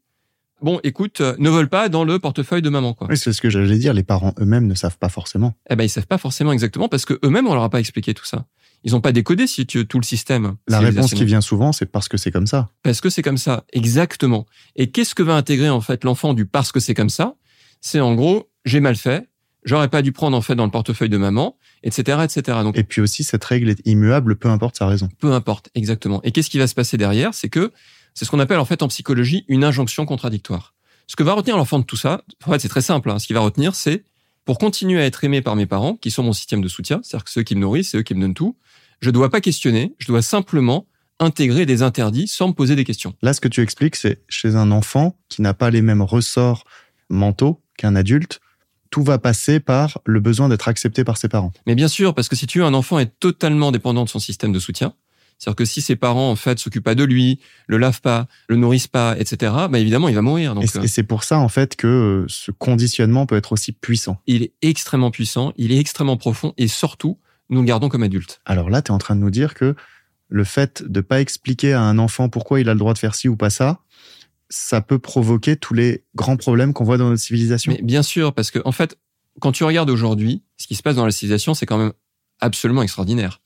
[0.61, 3.07] bon, écoute, euh, ne vole pas dans le portefeuille de maman, quoi.
[3.09, 3.93] Oui, c'est ce que j'allais dire.
[3.93, 5.53] Les parents eux-mêmes ne savent pas forcément.
[5.69, 8.13] Eh ben, ils savent pas forcément exactement parce que eux-mêmes, on leur a pas expliqué
[8.13, 8.45] tout ça.
[8.85, 10.55] Ils n'ont pas décodé si tu tout le système.
[10.67, 12.69] La réponse qui vient souvent, c'est parce que c'est comme ça.
[12.83, 14.45] Parce que c'est comme ça, exactement.
[14.75, 17.35] Et qu'est-ce que va intégrer en fait l'enfant du parce que c'est comme ça?
[17.81, 19.27] C'est en gros, j'ai mal fait,
[19.63, 22.59] j'aurais pas dû prendre en fait dans le portefeuille de maman, etc., etc.
[22.61, 25.09] Donc, et puis aussi, cette règle est immuable, peu importe sa raison.
[25.19, 26.21] Peu importe, exactement.
[26.23, 27.33] Et qu'est-ce qui va se passer derrière?
[27.33, 27.71] C'est que
[28.13, 30.75] c'est ce qu'on appelle en fait en psychologie une injonction contradictoire.
[31.07, 33.09] Ce que va retenir l'enfant de tout ça, en fait, c'est très simple.
[33.09, 33.17] Hein.
[33.17, 34.05] Ce qu'il va retenir, c'est
[34.45, 37.25] pour continuer à être aimé par mes parents, qui sont mon système de soutien, c'est-à-dire
[37.25, 38.55] que ceux qui me nourrissent, c'est eux qui me donnent tout,
[39.01, 40.87] je dois pas questionner, je dois simplement
[41.19, 43.15] intégrer des interdits sans me poser des questions.
[43.21, 46.65] Là, ce que tu expliques, c'est chez un enfant qui n'a pas les mêmes ressorts
[47.09, 48.39] mentaux qu'un adulte,
[48.89, 51.51] tout va passer par le besoin d'être accepté par ses parents.
[51.67, 54.19] Mais bien sûr, parce que si tu veux, un enfant est totalement dépendant de son
[54.19, 54.93] système de soutien.
[55.37, 58.55] C'est-à-dire que si ses parents, en fait, s'occupent pas de lui, le lavent pas, le
[58.55, 60.55] nourrissent pas, etc., bah évidemment, il va mourir.
[60.55, 60.87] Donc, et euh.
[60.87, 64.21] c'est pour ça, en fait, que euh, ce conditionnement peut être aussi puissant.
[64.27, 67.19] Il est extrêmement puissant, il est extrêmement profond, et surtout,
[67.49, 68.41] nous le gardons comme adulte.
[68.45, 69.75] Alors là, tu es en train de nous dire que
[70.29, 73.13] le fait de pas expliquer à un enfant pourquoi il a le droit de faire
[73.13, 73.81] ci ou pas ça,
[74.49, 77.73] ça peut provoquer tous les grands problèmes qu'on voit dans notre civilisation.
[77.73, 78.97] Mais bien sûr, parce que en fait,
[79.39, 81.93] quand tu regardes aujourd'hui, ce qui se passe dans la civilisation, c'est quand même
[82.39, 83.41] absolument extraordinaire.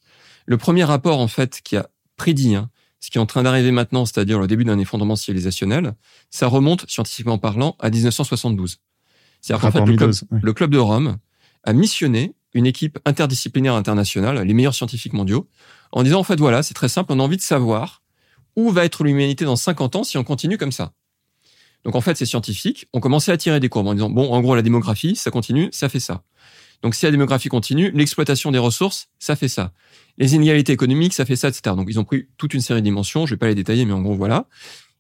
[0.50, 3.70] Le premier rapport en fait qui a prédit hein, ce qui est en train d'arriver
[3.70, 5.94] maintenant, c'est-à-dire le début d'un effondrement civilisationnel,
[6.32, 8.78] ça remonte scientifiquement parlant à 1972.
[9.42, 11.18] C'est-à-dire qu'en fait, le club, le club de Rome
[11.66, 15.48] a missionné une équipe interdisciplinaire internationale, les meilleurs scientifiques mondiaux,
[15.92, 18.02] en disant en fait voilà, c'est très simple, on a envie de savoir
[18.56, 20.94] où va être l'humanité dans 50 ans si on continue comme ça.
[21.84, 24.42] Donc en fait, ces scientifiques ont commencé à tirer des courbes en disant bon, en
[24.42, 26.24] gros, la démographie, ça continue, ça fait ça.
[26.82, 29.74] Donc si la démographie continue, l'exploitation des ressources, ça fait ça.
[30.20, 31.76] Les inégalités économiques, ça fait ça, etc.
[31.76, 33.94] Donc ils ont pris toute une série de dimensions, je vais pas les détailler, mais
[33.94, 34.46] en gros voilà.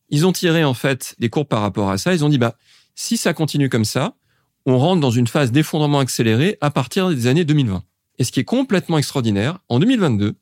[0.09, 2.13] Ils ont tiré en fait des courbes par rapport à ça.
[2.13, 2.55] Ils ont dit bah
[2.95, 4.15] si ça continue comme ça,
[4.65, 7.83] on rentre dans une phase d'effondrement accéléré à partir des années 2020.
[8.17, 10.35] Et ce qui est complètement extraordinaire, en 2022,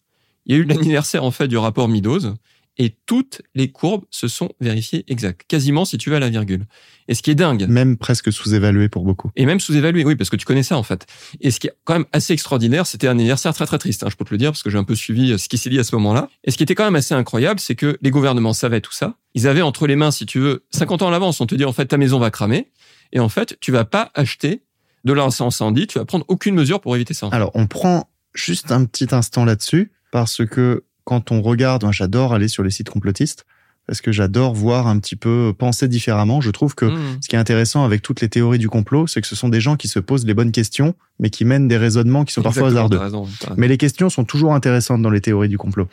[0.45, 2.33] il y a eu l'anniversaire en fait du rapport Meadows
[2.77, 6.65] et toutes les courbes se sont vérifiées exactes, quasiment si tu veux à la virgule.
[7.07, 9.31] Et ce qui est dingue, même presque sous-évalué pour beaucoup.
[9.35, 11.05] Et même sous-évalué, oui, parce que tu connais ça en fait.
[11.41, 14.09] Et ce qui est quand même assez extraordinaire, c'était un anniversaire très très triste, hein,
[14.11, 15.69] je peux te le dire parce que j'ai un peu suivi euh, ce qui s'est
[15.69, 16.29] dit à ce moment-là.
[16.43, 19.15] Et ce qui était quand même assez incroyable, c'est que les gouvernements savaient tout ça.
[19.33, 21.65] Ils avaient entre les mains, si tu veux, 50 ans à l'avance, on te dit
[21.65, 22.71] en fait ta maison va cramer.
[23.13, 24.63] Et en fait, tu vas pas acheter
[25.05, 27.29] de l'incendie, tu vas prendre aucune mesure pour éviter ça.
[27.31, 32.33] Alors, on prend juste un petit instant là-dessus, parce que quand on regarde, moi j'adore
[32.33, 33.45] aller sur les sites complotistes,
[33.85, 36.41] parce que j'adore voir un petit peu penser différemment.
[36.41, 37.19] Je trouve que Mmh.
[37.21, 39.61] ce qui est intéressant avec toutes les théories du complot, c'est que ce sont des
[39.61, 42.67] gens qui se posent les bonnes questions, mais qui mènent des raisonnements qui sont parfois
[42.67, 42.97] hasardeux.
[42.97, 43.25] raison.
[43.55, 45.87] Mais les questions sont toujours intéressantes dans les théories du complot.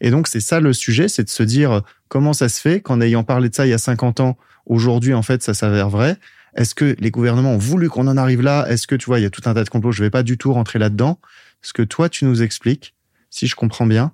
[0.00, 3.02] Et donc, c'est ça le sujet, c'est de se dire comment ça se fait qu'en
[3.02, 6.16] ayant parlé de ça il y a 50 ans, aujourd'hui, en fait, ça s'avère vrai?
[6.54, 8.64] Est-ce que les gouvernements ont voulu qu'on en arrive là?
[8.70, 10.22] Est-ce que, tu vois, il y a tout un tas de complots, je vais pas
[10.22, 11.18] du tout rentrer là-dedans.
[11.60, 12.94] Ce que toi, tu nous expliques,
[13.28, 14.12] si je comprends bien,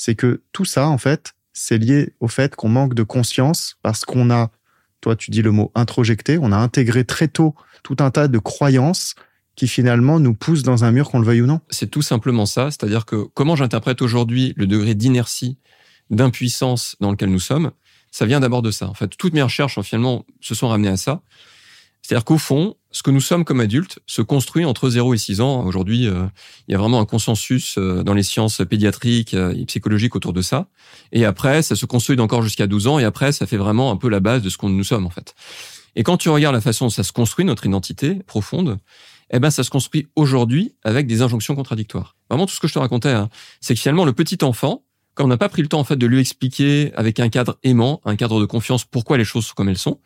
[0.00, 4.06] c'est que tout ça, en fait, c'est lié au fait qu'on manque de conscience parce
[4.06, 4.50] qu'on a,
[5.02, 8.38] toi, tu dis le mot introjecté, on a intégré très tôt tout un tas de
[8.38, 9.14] croyances
[9.56, 11.60] qui finalement nous poussent dans un mur qu'on le veuille ou non.
[11.68, 15.58] C'est tout simplement ça, c'est-à-dire que comment j'interprète aujourd'hui le degré d'inertie,
[16.08, 17.70] d'impuissance dans lequel nous sommes,
[18.10, 18.88] ça vient d'abord de ça.
[18.88, 21.20] En fait, toutes mes recherches finalement se sont ramenées à ça.
[22.00, 25.40] C'est-à-dire qu'au fond, ce que nous sommes comme adultes se construit entre 0 et 6
[25.40, 25.64] ans.
[25.64, 26.26] Aujourd'hui, euh,
[26.66, 30.32] il y a vraiment un consensus euh, dans les sciences pédiatriques euh, et psychologiques autour
[30.32, 30.66] de ça.
[31.12, 32.98] Et après, ça se construit encore jusqu'à 12 ans.
[32.98, 35.10] Et après, ça fait vraiment un peu la base de ce qu'on nous sommes, en
[35.10, 35.34] fait.
[35.94, 38.78] Et quand tu regardes la façon dont ça se construit, notre identité profonde,
[39.32, 42.16] eh ben, ça se construit aujourd'hui avec des injonctions contradictoires.
[42.28, 43.28] Vraiment, tout ce que je te racontais, hein,
[43.60, 45.96] c'est que finalement, le petit enfant, quand on n'a pas pris le temps, en fait,
[45.96, 49.54] de lui expliquer avec un cadre aimant, un cadre de confiance, pourquoi les choses sont
[49.54, 50.00] comme elles sont,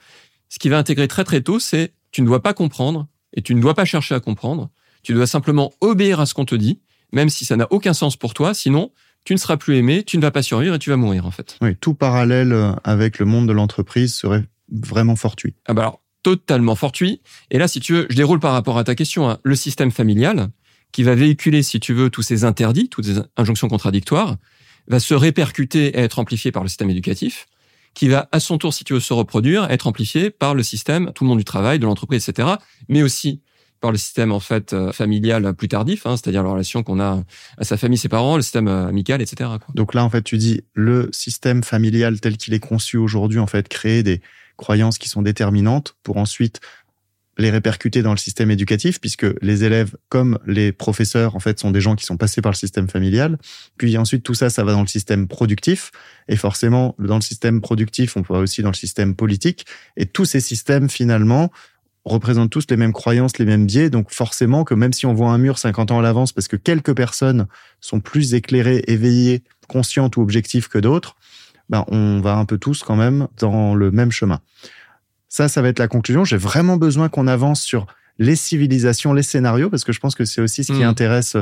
[0.51, 3.57] ce qu'il va intégrer très très tôt, c'est tu ne dois pas comprendre et tu
[3.57, 4.71] ne dois pas chercher à comprendre.
[5.03, 6.81] Tu dois simplement obéir à ce qu'on te dit,
[7.13, 8.55] même si ça n'a aucun sens pour toi.
[8.55, 8.93] Sinon,
[9.25, 11.33] tu ne seras plus aimé, tu ne vas pas survivre et tu vas mourir, en
[11.33, 11.59] fait.
[11.61, 15.57] Oui, tout parallèle euh, avec le monde de l'entreprise serait vraiment fortuit.
[15.67, 17.21] Ah bah alors, totalement fortuit.
[17.51, 19.91] Et là, si tu veux, je déroule par rapport à ta question, hein, le système
[19.91, 20.51] familial,
[20.93, 24.37] qui va véhiculer, si tu veux, tous ces interdits, toutes ces injonctions contradictoires,
[24.87, 27.47] va se répercuter et être amplifié par le système éducatif,
[27.95, 31.13] qui va à son tour, si tu veux, se reproduire, être amplifié par le système,
[31.15, 32.49] tout le monde du travail, de l'entreprise, etc.,
[32.89, 33.41] mais aussi
[33.81, 37.23] par le système en fait euh, familial plus tardif, hein, c'est-à-dire la relation qu'on a
[37.59, 39.51] à sa famille, ses parents, le système euh, amical, etc.
[39.63, 39.75] Quoi.
[39.75, 43.47] Donc là, en fait, tu dis le système familial tel qu'il est conçu aujourd'hui, en
[43.47, 44.23] fait, créer des
[44.57, 46.61] croyances qui sont déterminantes pour ensuite
[47.39, 51.71] les répercuter dans le système éducatif, puisque les élèves, comme les professeurs, en fait, sont
[51.71, 53.39] des gens qui sont passés par le système familial.
[53.77, 55.91] Puis ensuite, tout ça, ça va dans le système productif.
[56.29, 59.67] Et forcément, dans le système productif, on va aussi dans le système politique.
[59.97, 61.51] Et tous ces systèmes, finalement,
[62.05, 63.91] représentent tous les mêmes croyances, les mêmes biais.
[63.91, 66.57] Donc forcément que même si on voit un mur 50 ans à l'avance, parce que
[66.57, 67.47] quelques personnes
[67.81, 71.17] sont plus éclairées, éveillées, conscientes ou objectives que d'autres,
[71.71, 74.41] ben on va un peu tous quand même dans le même chemin.
[75.37, 76.25] Ça, ça va être la conclusion.
[76.25, 77.87] J'ai vraiment besoin qu'on avance sur
[78.21, 80.87] les civilisations, les scénarios, parce que je pense que c'est aussi ce qui Mhm.
[80.87, 81.37] intéresse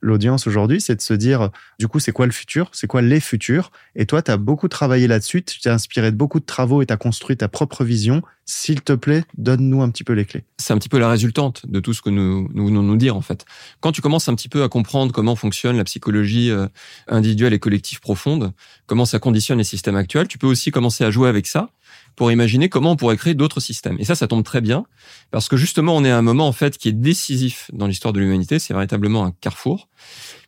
[0.00, 2.68] l'audience aujourd'hui, c'est de se dire, du coup, c'est quoi le futur?
[2.72, 3.70] C'est quoi les futurs?
[3.94, 6.86] Et toi, tu as beaucoup travaillé là-dessus, tu t'es inspiré de beaucoup de travaux et
[6.86, 8.22] tu as construit ta propre vision.
[8.44, 10.42] S'il te plaît, donne-nous un petit peu les clés.
[10.56, 12.96] c'est un petit peu la résultante de tout ce que nous, nous venons de nous
[12.96, 13.44] dire en fait.
[13.80, 16.66] Quand tu commences un petit peu à comprendre comment fonctionne la psychologie euh,
[17.06, 18.52] individuelle et collective profonde,
[18.86, 21.70] comment ça conditionne les systèmes actuels, tu peux aussi commencer à jouer avec ça
[22.16, 23.96] pour imaginer comment on pourrait créer d'autres systèmes.
[23.98, 24.84] Et ça, ça tombe très bien
[25.30, 28.12] parce que justement, on est à un moment en fait qui est décisif dans l'histoire
[28.12, 28.58] de l'humanité.
[28.58, 29.88] C'est véritablement un carrefour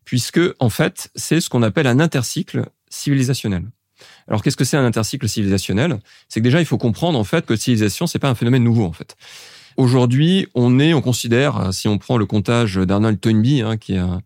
[0.04, 3.64] puisque en fait, c'est ce qu'on appelle un intercycle civilisationnel.
[4.28, 5.98] Alors qu'est-ce que c'est un intercycle civilisationnel?
[6.28, 8.84] C'est que déjà il faut comprendre en fait que civilisation c'est pas un phénomène nouveau
[8.84, 9.16] en fait.
[9.76, 13.98] Aujourd'hui, on est, on considère, si on prend le comptage d'Arnold Toynbee, hein, qui est
[13.98, 14.20] un,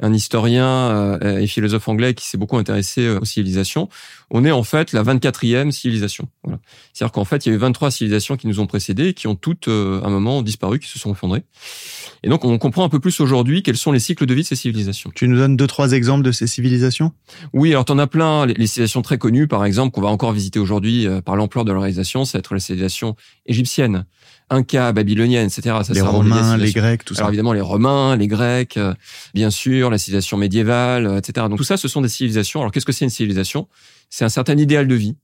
[0.00, 3.88] un historien euh, et philosophe anglais qui s'est beaucoup intéressé euh, aux civilisations,
[4.30, 6.28] on est en fait la 24e civilisation.
[6.44, 6.60] Voilà.
[6.92, 9.26] C'est-à-dire qu'en fait, il y a eu 23 civilisations qui nous ont précédés et qui
[9.26, 11.42] ont toutes, euh, à un moment, disparu, qui se sont effondrées.
[12.22, 14.46] Et donc, on comprend un peu plus aujourd'hui quels sont les cycles de vie de
[14.46, 15.10] ces civilisations.
[15.14, 17.12] Tu nous donnes deux, trois exemples de ces civilisations?
[17.52, 18.46] Oui, alors t'en as plein.
[18.46, 21.64] Les, les civilisations très connues, par exemple, qu'on va encore visiter aujourd'hui euh, par l'ampleur
[21.64, 24.04] de leur réalisation, ça va être la civilisation égyptienne,
[24.50, 25.76] inca, babylonienne, etc.
[25.84, 27.20] Ça, Les Romains, les Grecs, tout ça.
[27.20, 28.94] alors évidemment les Romains, les Grecs, euh,
[29.34, 31.46] bien sûr, la civilisation médiévale, euh, etc.
[31.48, 32.60] Donc tout ça, ce sont des civilisations.
[32.60, 33.68] Alors qu'est-ce que c'est une civilisation?
[34.10, 35.16] C'est un certain idéal de vie.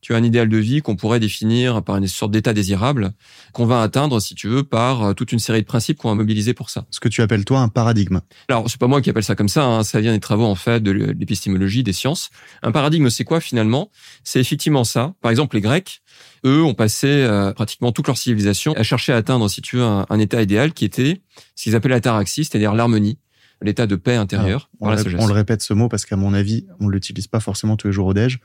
[0.00, 3.12] Tu as un idéal de vie qu'on pourrait définir par une sorte d'état désirable
[3.52, 6.14] qu'on va atteindre, si tu veux, par euh, toute une série de principes qu'on va
[6.14, 6.86] mobiliser pour ça.
[6.90, 8.20] Ce que tu appelles toi un paradigme.
[8.48, 10.54] Alors, c'est pas moi qui appelle ça comme ça, hein, ça vient des travaux en
[10.54, 12.30] fait de l'épistémologie, des sciences.
[12.62, 13.90] Un paradigme, c'est quoi finalement?
[14.22, 15.14] C'est effectivement ça.
[15.20, 16.00] Par exemple, les Grecs,
[16.44, 19.82] eux, ont passé euh, pratiquement toute leur civilisation à chercher à atteindre, si tu veux,
[19.84, 21.20] un, un état idéal qui était
[21.54, 23.18] ce qu'ils appellent l'ataraxie, c'est-à-dire l'harmonie,
[23.62, 25.20] l'état de paix intérieure On, le- sagesse.
[25.20, 27.88] on le répète ce mot parce qu'à mon avis, on ne l'utilise pas forcément tous
[27.88, 28.38] les jours au déj.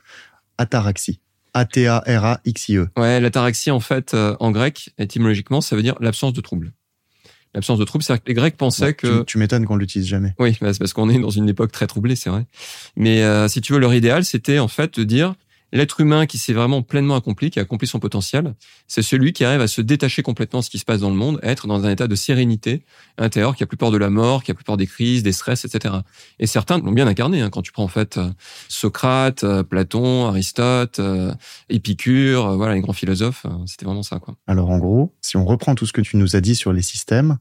[0.57, 1.19] Ataraxie.
[1.55, 2.87] A-T-A-R-A-X-I-E.
[2.97, 6.73] Ouais, l'ataraxie, en fait, euh, en grec, étymologiquement, ça veut dire l'absence de trouble.
[7.53, 9.19] L'absence de trouble, c'est-à-dire que les Grecs pensaient que...
[9.19, 10.33] Tu, tu m'étonnes qu'on l'utilise jamais.
[10.39, 12.47] Oui, bah, c'est parce qu'on est dans une époque très troublée, c'est vrai.
[12.95, 15.35] Mais euh, si tu veux, leur idéal, c'était en fait de dire
[15.73, 18.53] L'être humain qui s'est vraiment pleinement accompli, qui a accompli son potentiel,
[18.87, 21.15] c'est celui qui arrive à se détacher complètement de ce qui se passe dans le
[21.15, 22.85] monde, être dans un état de sérénité
[23.17, 25.31] intérieure, qui a plus peur de la mort, qui a plus peur des crises, des
[25.31, 25.95] stress, etc.
[26.37, 27.41] Et certains l'ont bien incarné.
[27.41, 28.29] Hein, quand tu prends en fait euh,
[28.69, 31.33] Socrate, euh, Platon, Aristote, euh,
[31.69, 34.19] Épicure, voilà les grands philosophes, c'était vraiment ça.
[34.19, 34.35] Quoi.
[34.45, 36.83] Alors en gros, si on reprend tout ce que tu nous as dit sur les
[36.83, 37.39] systèmes,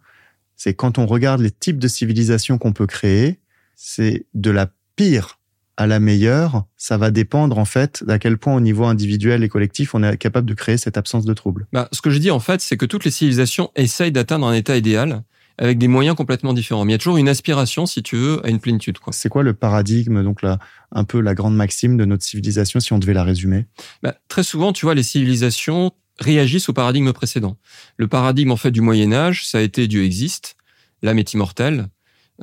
[0.57, 3.41] c'est quand on regarde les types de civilisations qu'on peut créer,
[3.77, 5.39] c'est de la pire
[5.77, 9.49] à la meilleure, ça va dépendre en fait d'à quel point au niveau individuel et
[9.49, 11.67] collectif on est capable de créer cette absence de trouble.
[11.73, 14.53] Bah, ce que je dis en fait, c'est que toutes les civilisations essayent d'atteindre un
[14.53, 15.23] état idéal
[15.59, 16.85] avec des moyens complètement différents.
[16.85, 18.99] Mais il y a toujours une aspiration, si tu veux, à une plénitude.
[18.99, 19.13] Quoi.
[19.13, 22.99] C'est quoi le paradigme, donc un peu la grande maxime de notre civilisation, si on
[22.99, 23.67] devait la résumer?
[24.03, 27.57] Bah, Très souvent, tu vois, les civilisations réagissent au paradigme précédent.
[27.97, 30.57] Le paradigme en fait du Moyen Âge, ça a été Dieu existe,
[31.03, 31.89] l'âme est immortelle,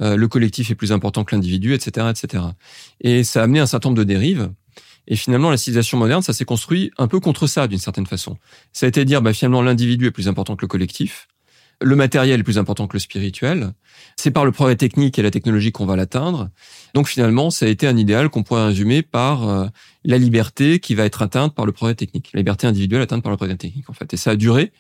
[0.02, 2.44] euh, le collectif est plus important que l'individu, etc., etc.
[3.02, 4.50] Et ça a amené un certain nombre de dérives.
[5.08, 8.38] Et finalement, la civilisation moderne, ça s'est construit un peu contre ça, d'une certaine façon.
[8.74, 11.28] Ça a été dire, bah, finalement, l'individu est plus important que le collectif.
[11.82, 13.72] Le matériel est plus important que le spirituel.
[14.18, 16.50] C'est par le progrès technique et la technologie qu'on va l'atteindre.
[16.94, 19.66] Donc finalement, ça a été un idéal qu'on pourrait résumer par euh,
[20.04, 23.32] la liberté qui va être atteinte par le progrès technique, la liberté individuelle atteinte par
[23.32, 24.14] le progrès technique en fait.
[24.14, 24.74] Et ça a duré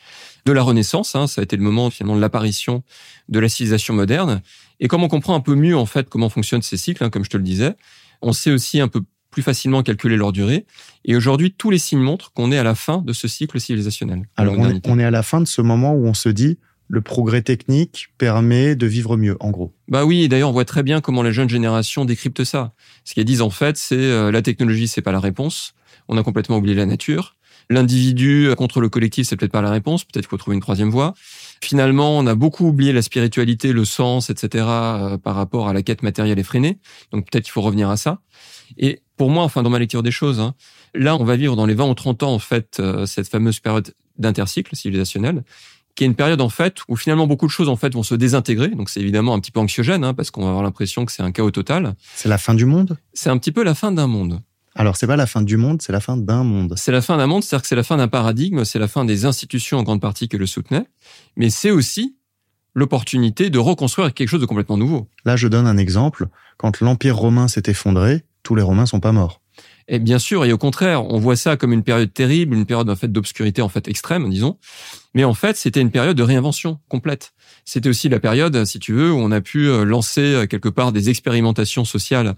[0.45, 1.15] de la Renaissance.
[1.15, 2.84] Hein, ça a été le moment finalement de l'apparition
[3.29, 4.41] de la civilisation moderne.
[4.79, 7.25] Et comme on comprend un peu mieux en fait comment fonctionnent ces cycles, hein, comme
[7.25, 7.75] je te le disais,
[8.21, 10.65] on sait aussi un peu plus facilement calculer leur durée.
[11.05, 14.27] Et aujourd'hui, tous les signes montrent qu'on est à la fin de ce cycle civilisationnel.
[14.37, 17.43] Alors on est, à la fin de ce moment où on se dit le progrès
[17.43, 19.75] technique permet de vivre mieux, en gros.
[19.87, 22.73] Bah oui, d'ailleurs, on voit très bien comment les jeunes générations décryptent ça.
[23.03, 25.75] Ce qu'elles disent en fait, c'est euh, la technologie, c'est pas la réponse.
[26.07, 27.35] On a complètement oublié la nature.
[27.69, 30.03] L'individu contre le collectif, c'est peut-être pas la réponse.
[30.03, 31.13] Peut-être qu'il faut trouver une troisième voie.
[31.62, 34.65] Finalement, on a beaucoup oublié la spiritualité, le sens, etc.
[34.67, 36.80] Euh, par rapport à la quête matérielle effrénée.
[37.12, 38.19] Donc peut-être qu'il faut revenir à ça.
[38.78, 40.56] Et pour moi, enfin dans ma lecture des choses, hein,
[40.93, 43.60] là, on va vivre dans les 20 ou 30 ans en fait euh, cette fameuse
[43.60, 45.43] période d'intercycle civilisationnel
[45.95, 48.15] qui est une période en fait où finalement beaucoup de choses en fait vont se
[48.15, 48.69] désintégrer.
[48.69, 51.24] Donc c'est évidemment un petit peu anxiogène hein, parce qu'on va avoir l'impression que c'est
[51.24, 51.95] un chaos total.
[52.15, 52.98] C'est la fin du monde?
[53.12, 54.39] C'est un petit peu la fin d'un monde.
[54.75, 56.73] Alors, c'est pas la fin du monde, c'est la fin d'un monde.
[56.77, 59.03] C'est la fin d'un monde, c'est-à-dire que c'est la fin d'un paradigme, c'est la fin
[59.05, 60.86] des institutions en grande partie qui le soutenaient,
[61.36, 62.15] mais c'est aussi
[62.75, 65.08] l'opportunité de reconstruire quelque chose de complètement nouveau.
[65.25, 66.27] Là, je donne un exemple.
[66.58, 69.41] Quand l'Empire romain s'est effondré, tous les Romains sont pas morts.
[69.88, 72.89] Et bien sûr, et au contraire, on voit ça comme une période terrible, une période
[72.89, 74.58] en fait d'obscurité en fait extrême, disons.
[75.15, 77.34] Mais en fait, c'était une période de réinvention complète.
[77.69, 80.69] C'était aussi la période, si tu veux, où on a pu euh, lancer euh, quelque
[80.69, 82.34] part des expérimentations sociales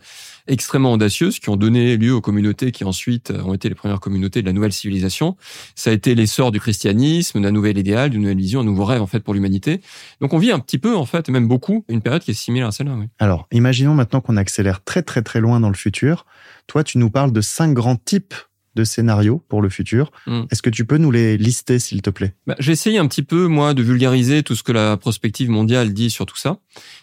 [0.45, 4.01] extrêmement audacieuses qui ont donné lieu aux communautés qui ensuite euh, ont été les premières
[4.01, 5.37] communautés de la nouvelle civilisation.
[5.73, 9.01] Ça a été l'essor du christianisme, d'un nouvel idéal, d'une nouvelle vision, un nouveau rêve
[9.01, 9.79] en fait pour l'humanité.
[10.19, 12.67] Donc on vit un petit peu en fait, même beaucoup, une période qui est similaire
[12.67, 12.97] à celle-là.
[13.17, 16.25] Alors, imaginons maintenant qu'on accélère très très très loin dans le futur.
[16.67, 18.33] Toi, tu nous parles de cinq grands types
[18.75, 20.11] de scénarios pour le futur.
[20.27, 20.43] Hmm.
[20.49, 22.35] Est-ce que tu peux nous les lister, s'il te plaît?
[22.47, 25.93] Bah, J'ai essayé un petit peu, moi, de vulgariser tout ce que la prospective mondiale
[25.93, 26.57] dit sur tout ça.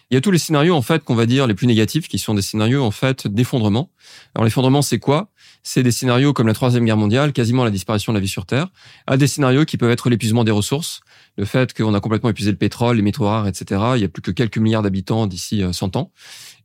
[0.09, 2.17] Il y a tous les scénarios, en fait, qu'on va dire les plus négatifs, qui
[2.17, 3.91] sont des scénarios, en fait, d'effondrement.
[4.33, 5.31] Alors, l'effondrement, c'est quoi?
[5.61, 8.45] C'est des scénarios comme la Troisième Guerre mondiale, quasiment la disparition de la vie sur
[8.45, 8.69] Terre,
[9.05, 11.01] à des scénarios qui peuvent être l'épuisement des ressources,
[11.37, 13.81] le fait qu'on a complètement épuisé le pétrole, les métaux rares, etc.
[13.95, 16.11] Il y a plus que quelques milliards d'habitants d'ici 100 euh, ans.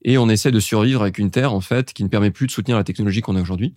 [0.04, 2.52] Et on essaie de survivre avec une Terre, en fait, qui ne permet plus de
[2.52, 3.74] soutenir la technologie qu'on a aujourd'hui.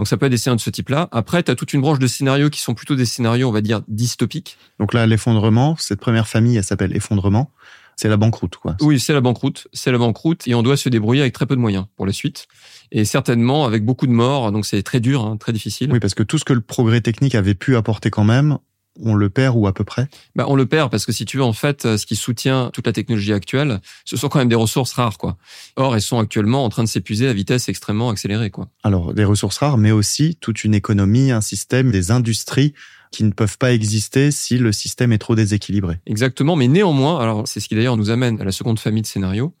[0.00, 1.10] Donc ça peut être des scénarios de ce type-là.
[1.12, 3.60] Après, tu as toute une branche de scénarios qui sont plutôt des scénarios, on va
[3.60, 4.56] dire, dystopiques.
[4.78, 7.50] Donc là, l'effondrement, cette première famille, elle s'appelle effondrement.
[7.96, 8.78] C'est la banqueroute, quoi.
[8.80, 9.68] Oui, c'est la banqueroute.
[9.74, 12.14] C'est la banqueroute et on doit se débrouiller avec très peu de moyens pour la
[12.14, 12.48] suite.
[12.92, 15.92] Et certainement avec beaucoup de morts, donc c'est très dur, hein, très difficile.
[15.92, 18.56] Oui, parce que tout ce que le progrès technique avait pu apporter quand même,
[18.98, 20.08] on le perd ou à peu près?
[20.34, 22.86] Bah, On le perd parce que si tu veux, en fait, ce qui soutient toute
[22.86, 25.18] la technologie actuelle, ce sont quand même des ressources rares.
[25.18, 25.36] quoi.
[25.76, 28.50] Or, elles sont actuellement en train de s'épuiser à vitesse extrêmement accélérée.
[28.50, 28.68] quoi.
[28.82, 32.74] Alors, des ressources rares, mais aussi toute une économie, un système, des industries
[33.10, 35.96] qui ne peuvent pas exister si le système est trop déséquilibré.
[36.06, 39.06] Exactement, mais néanmoins, alors c'est ce qui d'ailleurs nous amène à la seconde famille de
[39.06, 39.54] scénarios,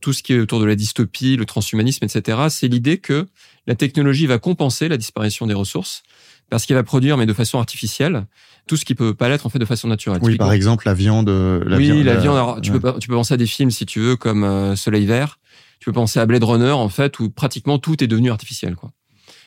[0.00, 3.26] tout ce qui est autour de la dystopie, le transhumanisme, etc., c'est l'idée que
[3.66, 6.02] la technologie va compenser la disparition des ressources
[6.50, 8.26] parce qu'elle va produire, mais de façon artificielle,
[8.66, 10.20] tout ce qui peut pas l'être en fait de façon naturelle.
[10.22, 11.28] Oui, par exemple la viande.
[11.28, 12.60] La oui, la viande.
[12.62, 15.38] tu peux tu peux penser à des films si tu veux comme euh, Soleil Vert.
[15.78, 18.92] Tu peux penser à Blade Runner en fait où pratiquement tout est devenu artificiel quoi.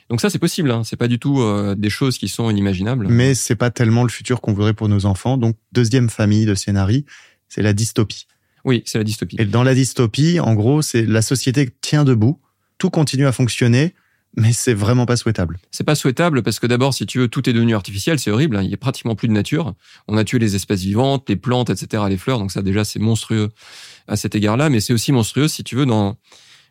[0.09, 0.71] Donc ça c'est possible.
[0.71, 0.83] Hein.
[0.83, 3.07] C'est pas du tout euh, des choses qui sont inimaginables.
[3.09, 5.37] Mais c'est pas tellement le futur qu'on voudrait pour nos enfants.
[5.37, 7.05] Donc deuxième famille de scénarii,
[7.47, 8.25] c'est la dystopie.
[8.65, 9.37] Oui, c'est la dystopie.
[9.39, 12.39] Et dans la dystopie, en gros, c'est la société tient debout,
[12.77, 13.93] tout continue à fonctionner
[14.39, 15.59] mais c'est vraiment pas souhaitable.
[15.71, 18.55] C'est pas souhaitable parce que d'abord, si tu veux, tout est devenu artificiel, c'est horrible.
[18.57, 18.63] Hein.
[18.63, 19.73] Il y a pratiquement plus de nature.
[20.07, 22.39] On a tué les espèces vivantes, les plantes, etc., les fleurs.
[22.39, 23.49] Donc ça, déjà, c'est monstrueux
[24.07, 24.69] à cet égard-là.
[24.69, 26.17] Mais c'est aussi monstrueux, si tu veux, dans,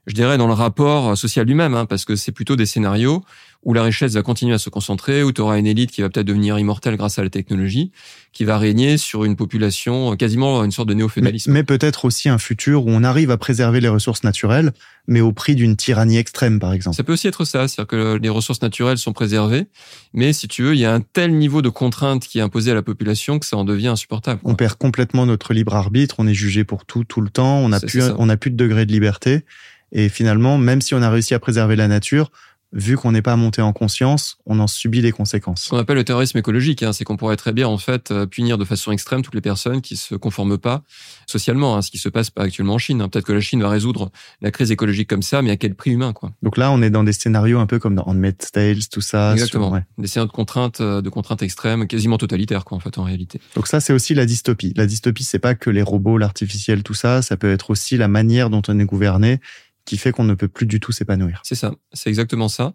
[0.09, 3.23] je dirais, dans le rapport social lui-même, hein, parce que c'est plutôt des scénarios
[3.65, 6.09] où la richesse va continuer à se concentrer, où tu auras une élite qui va
[6.09, 7.91] peut-être devenir immortelle grâce à la technologie,
[8.33, 11.51] qui va régner sur une population quasiment une sorte de néo-féodalisme.
[11.51, 14.73] Mais, mais peut-être aussi un futur où on arrive à préserver les ressources naturelles,
[15.09, 16.97] mais au prix d'une tyrannie extrême, par exemple.
[16.97, 19.67] Ça peut aussi être ça, c'est-à-dire que les ressources naturelles sont préservées,
[20.15, 22.71] mais si tu veux, il y a un tel niveau de contrainte qui est imposé
[22.71, 24.41] à la population que ça en devient insupportable.
[24.45, 27.71] On perd complètement notre libre arbitre, on est jugé pour tout, tout le temps, on
[27.71, 29.45] n'a plus, on n'a plus de degré de liberté.
[29.93, 32.31] Et finalement, même si on a réussi à préserver la nature,
[32.73, 35.63] vu qu'on n'est pas monté en conscience, on en subit les conséquences.
[35.63, 38.27] Ce qu'on appelle le terrorisme écologique, hein, c'est qu'on pourrait très bien en fait euh,
[38.27, 40.83] punir de façon extrême toutes les personnes qui se conforment pas
[41.27, 43.01] socialement, hein, ce qui se passe pas actuellement en Chine.
[43.01, 43.09] Hein.
[43.09, 44.11] Peut-être que la Chine va résoudre
[44.43, 46.33] la crise écologique comme ça, mais à quel prix humain quoi?
[46.43, 49.33] Donc là, on est dans des scénarios un peu comme dans Handmaid's Tales, tout ça.
[49.33, 49.81] Exactement.
[49.97, 53.41] Des scénarios de contraintes, euh, de contraintes extrêmes, quasiment totalitaires quoi en fait en réalité.
[53.55, 54.75] Donc ça, c'est aussi la dystopie.
[54.77, 57.23] La dystopie, c'est pas que les robots, l'artificiel, tout ça.
[57.23, 59.41] Ça peut être aussi la manière dont on est gouverné
[59.89, 61.41] qui fait qu'on ne peut plus du tout s'épanouir.
[61.45, 62.75] C'est ça, c'est exactement ça.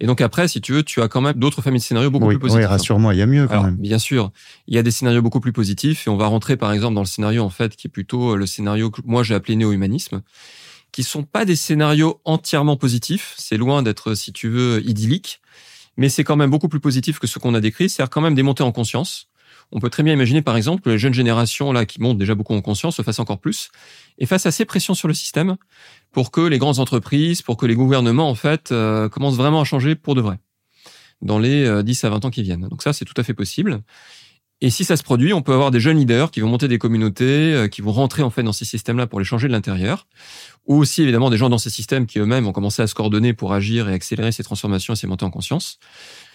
[0.00, 2.28] Et donc après, si tu veux, tu as quand même d'autres familles de scénarios beaucoup
[2.28, 2.58] plus positifs.
[2.58, 3.76] Oui, rassure-moi, il y a mieux quand même.
[3.76, 4.32] Bien sûr,
[4.66, 7.00] il y a des scénarios beaucoup plus positifs et on va rentrer par exemple dans
[7.00, 10.20] le scénario en fait qui est plutôt le scénario que moi j'ai appelé néo-humanisme,
[10.92, 13.34] qui sont pas des scénarios entièrement positifs.
[13.38, 15.40] C'est loin d'être, si tu veux, idyllique,
[15.96, 17.88] mais c'est quand même beaucoup plus positif que ce qu'on a décrit.
[17.88, 19.28] C'est quand même des montées en conscience
[19.72, 22.34] on peut très bien imaginer, par exemple, que les jeunes générations, là, qui montent déjà
[22.34, 23.70] beaucoup en conscience, se fassent encore plus,
[24.18, 25.56] et face à ces pressions sur le système,
[26.12, 29.64] pour que les grandes entreprises, pour que les gouvernements, en fait, euh, commencent vraiment à
[29.64, 30.38] changer pour de vrai,
[31.22, 32.68] dans les 10 euh, à 20 ans qui viennent.
[32.68, 33.82] Donc ça, c'est tout à fait possible.
[34.64, 36.78] Et si ça se produit, on peut avoir des jeunes leaders qui vont monter des
[36.78, 40.06] communautés, euh, qui vont rentrer en fait dans ces systèmes-là pour les changer de l'intérieur,
[40.66, 43.32] ou aussi évidemment des gens dans ces systèmes qui eux-mêmes ont commencé à se coordonner
[43.32, 45.80] pour agir et accélérer ces transformations et ces montées en conscience.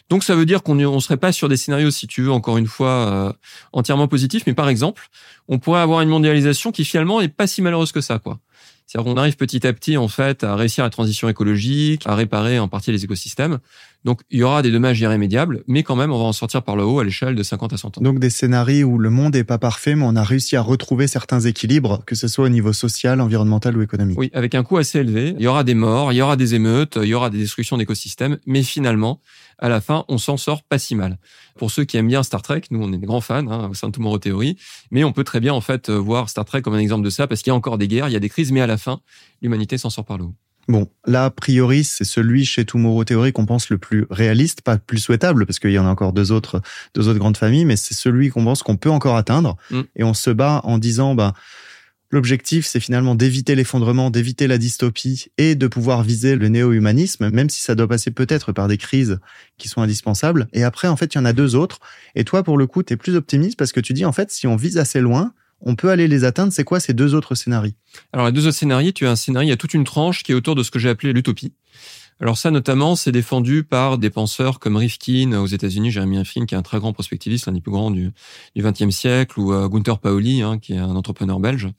[0.10, 2.58] Donc ça veut dire qu'on ne serait pas sur des scénarios, si tu veux, encore
[2.58, 3.34] une fois, euh,
[3.74, 5.08] entièrement positifs, mais par exemple,
[5.48, 8.40] on pourrait avoir une mondialisation qui finalement est pas si malheureuse que ça, quoi.
[8.88, 12.58] C'est-à-dire qu'on arrive petit à petit, en fait, à réussir la transition écologique, à réparer
[12.58, 13.60] en partie les écosystèmes.
[14.06, 16.78] Donc, il y aura des dommages irrémédiables, mais quand même, on va en sortir par
[16.78, 18.02] le haut à l'échelle de 50 à 100 ans.
[18.02, 21.08] Donc, des scénarios où le monde est pas parfait, mais on a réussi à retrouver
[21.08, 24.18] certains équilibres, que ce soit au niveau social, environnemental ou économique.
[24.18, 25.36] Oui, avec un coût assez élevé.
[25.38, 27.78] Il y aura des morts, il y aura des émeutes, il y aura des destructions
[27.78, 29.20] d'écosystèmes, mais finalement,
[29.60, 31.18] à la fin, on s'en sort pas si mal.
[31.58, 33.74] Pour ceux qui aiment bien Star Trek, nous, on est des grands fans hein, au
[33.74, 34.58] sein de Tomorrow Theory,
[34.92, 37.28] mais on peut très bien, en fait, voir Star Trek comme un exemple de ça,
[37.28, 38.78] parce qu'il y a encore des guerres, il y a des crises, mais à la
[38.78, 39.00] fin,
[39.42, 40.36] l'humanité s'en sort par le haut.
[40.68, 44.78] Bon, là, a priori, c'est celui chez Tomorrow Theory qu'on pense le plus réaliste, pas
[44.78, 46.62] plus souhaitable, parce qu'il y en a encore deux autres,
[46.94, 49.56] deux autres grandes familles, mais c'est celui qu'on pense qu'on peut encore atteindre.
[49.72, 49.82] Mm.
[49.96, 51.34] Et on se bat en disant, bah,
[52.10, 57.50] L'objectif, c'est finalement d'éviter l'effondrement, d'éviter la dystopie et de pouvoir viser le néo-humanisme, même
[57.50, 59.20] si ça doit passer peut-être par des crises
[59.58, 60.48] qui sont indispensables.
[60.54, 61.80] Et après, en fait, il y en a deux autres.
[62.16, 64.32] Et toi, pour le coup, tu es plus optimiste parce que tu dis, en fait,
[64.32, 66.54] si on vise assez loin, on peut aller les atteindre.
[66.54, 67.74] C'est quoi ces deux autres scénarios?
[68.14, 70.24] Alors, les deux autres scénarios, tu as un scénario, il y a toute une tranche
[70.24, 71.52] qui est autour de ce que j'ai appelé l'utopie.
[72.20, 76.56] Alors ça, notamment, c'est défendu par des penseurs comme Rifkin aux États-Unis, Jeremy Rifkin, qui
[76.56, 78.12] est un très grand prospectiviste, l'un des plus grands du
[78.58, 81.70] XXe siècle, ou euh, Gunther Pauli, hein, qui est un entrepreneur belge,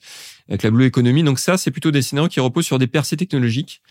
[0.49, 1.25] avec la Blue Economy.
[1.25, 3.83] Donc ça, c'est plutôt des scénarios qui reposent sur des percées technologiques,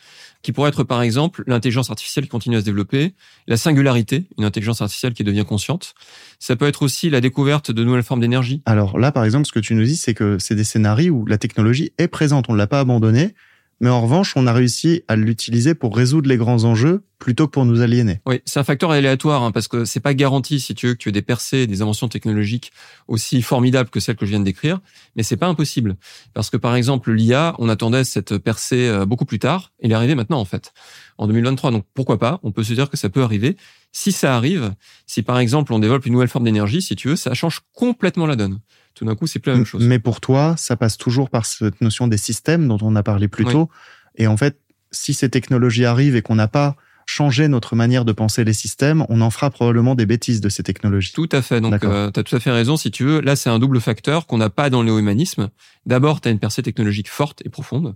[0.42, 3.14] qui pourraient être par exemple l'intelligence artificielle qui continue à se développer,
[3.48, 5.96] la singularité, une intelligence artificielle qui devient consciente.
[6.40, 8.62] Ça peut être aussi la découverte de nouvelles formes d'énergie.
[8.66, 11.26] Alors là, par exemple, ce que tu nous dis, c'est que c'est des scénarios où
[11.26, 13.34] la technologie est présente, on ne l'a pas abandonnée,
[13.80, 17.52] mais en revanche, on a réussi à l'utiliser pour résoudre les grands enjeux plutôt que
[17.52, 18.22] pour nous aliéner.
[18.26, 21.00] Oui, c'est un facteur aléatoire hein, parce que c'est pas garanti si tu veux que
[21.00, 22.72] tu aies des percées, des inventions technologiques
[23.08, 24.80] aussi formidables que celles que je viens de décrire,
[25.16, 25.98] mais c'est pas impossible
[26.34, 29.96] parce que par exemple l'IA, on attendait cette percée euh, beaucoup plus tard, elle est
[29.96, 30.74] arrivée maintenant en fait,
[31.18, 31.72] en 2023.
[31.72, 32.40] Donc pourquoi pas?
[32.44, 33.58] On peut se dire que ça peut arriver.
[33.92, 34.74] Si ça arrive,
[35.08, 38.28] si par exemple on développe une nouvelle forme d'énergie, si tu veux, ça change complètement
[38.28, 38.60] la donne
[38.98, 39.84] tout d'un coup, c'est plus la même chose.
[39.84, 43.28] Mais pour toi, ça passe toujours par cette notion des systèmes dont on a parlé
[43.28, 43.70] plus tôt.
[44.16, 44.60] Et en fait,
[44.92, 46.76] si ces technologies arrivent et qu'on n'a pas
[47.06, 50.64] changé notre manière de penser les systèmes, on en fera probablement des bêtises de ces
[50.64, 51.14] technologies.
[51.14, 51.62] Tout à fait.
[51.62, 52.76] Donc, euh, tu as tout à fait raison.
[52.76, 55.50] Si tu veux, là, c'est un double facteur qu'on n'a pas dans le néo-humanisme.
[55.86, 57.96] D'abord, tu as une percée technologique forte et profonde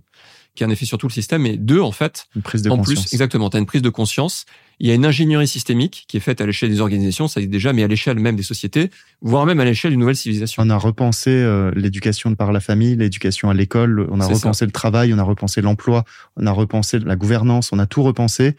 [0.54, 1.46] qui a un effet sur tout le système.
[1.46, 3.06] Et deux, en fait, une prise de en conscience.
[3.06, 4.44] plus, exactement, tu as une prise de conscience.
[4.80, 7.46] Il y a une ingénierie systémique qui est faite à l'échelle des organisations, ça est
[7.46, 8.90] déjà, mais à l'échelle même des sociétés,
[9.20, 10.62] voire même à l'échelle d'une nouvelle civilisation.
[10.64, 14.72] On a repensé euh, l'éducation par la famille, l'éducation à l'école, on a repensé le
[14.72, 16.04] travail, on a repensé l'emploi,
[16.36, 18.56] on a repensé la gouvernance, on a tout repensé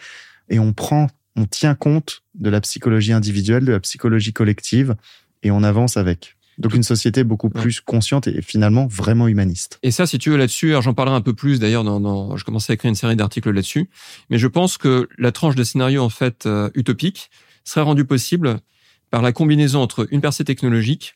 [0.50, 4.96] et on prend, on tient compte de la psychologie individuelle, de la psychologie collective
[5.44, 6.36] et on avance avec.
[6.60, 9.80] Donc une société beaucoup plus consciente et finalement vraiment humaniste.
[9.82, 11.84] Et ça, si tu veux là-dessus, j'en parlerai un peu plus d'ailleurs.
[11.84, 13.89] Dans, dans, je commençais à écrire une série d'articles là-dessus,
[14.30, 17.30] mais je pense que la tranche de scénario en fait euh, utopique
[17.64, 18.60] serait rendue possible
[19.10, 21.16] par la combinaison entre une percée technologique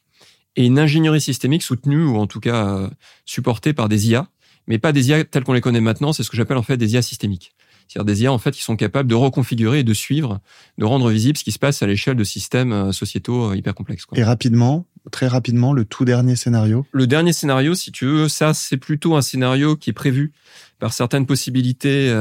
[0.56, 2.90] et une ingénierie systémique soutenue ou en tout cas euh,
[3.26, 4.28] supportée par des IA,
[4.68, 6.14] mais pas des IA telles qu'on les connaît maintenant.
[6.14, 7.54] C'est ce que j'appelle en fait des IA systémiques.
[7.88, 10.40] C'est-à-dire des IA en fait qui sont capables de reconfigurer et de suivre,
[10.78, 14.06] de rendre visible ce qui se passe à l'échelle de systèmes euh, sociétaux hyper complexes.
[14.16, 18.54] Et rapidement, très rapidement, le tout dernier scénario Le dernier scénario, si tu veux, ça
[18.54, 20.34] c'est plutôt un scénario qui est prévu
[20.80, 22.14] par certaines possibilités,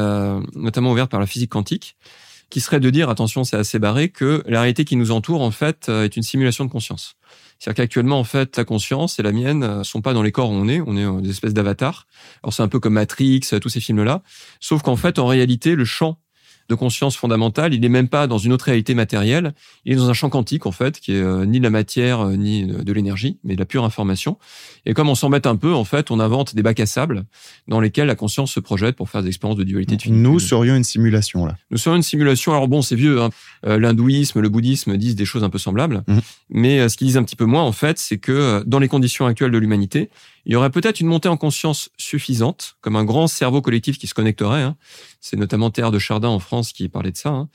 [0.54, 1.96] notamment ouvertes par la physique quantique
[2.50, 5.50] qui serait de dire, attention, c'est assez barré, que la réalité qui nous entoure, en
[5.50, 7.14] fait, euh, est une simulation de conscience.
[7.58, 10.50] C'est-à-dire qu'actuellement, en fait, ta conscience et la mienne euh, sont pas dans les corps
[10.50, 12.06] où on est, on est euh, des espèces d'avatars.
[12.42, 14.22] Alors c'est un peu comme Matrix, tous ces films-là.
[14.60, 16.18] Sauf qu'en fait, en réalité, le champ
[16.68, 17.74] de conscience fondamentale.
[17.74, 19.54] Il n'est même pas dans une autre réalité matérielle.
[19.84, 22.20] Il est dans un champ quantique, en fait, qui est euh, ni de la matière,
[22.20, 24.38] euh, ni de l'énergie, mais de la pure information.
[24.84, 27.24] Et comme on s'embête un peu, en fait, on invente des bacs à sable
[27.68, 29.96] dans lesquels la conscience se projette pour faire des expériences de dualité.
[30.10, 31.56] Nous serions une simulation, là.
[31.70, 32.52] Nous serions une simulation.
[32.52, 33.22] Alors bon, c'est vieux.
[33.22, 33.30] Hein.
[33.66, 36.02] Euh, l'hindouisme, le bouddhisme disent des choses un peu semblables.
[36.06, 36.18] Mmh.
[36.50, 39.26] Mais ce qu'ils disent un petit peu moins, en fait, c'est que dans les conditions
[39.26, 40.10] actuelles de l'humanité,
[40.46, 44.06] il y aurait peut-être une montée en conscience suffisante, comme un grand cerveau collectif qui
[44.06, 44.62] se connecterait.
[44.62, 44.76] Hein.
[45.20, 47.48] C'est notamment Théard de Chardin en France qui parlait de ça, hein,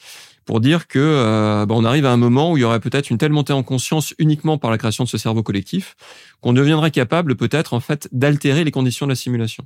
[0.44, 3.10] pour dire que euh, bah, on arrive à un moment où il y aurait peut-être
[3.10, 5.96] une telle montée en conscience uniquement par la création de ce cerveau collectif
[6.42, 9.66] qu'on deviendrait capable peut-être en fait d'altérer les conditions de la simulation.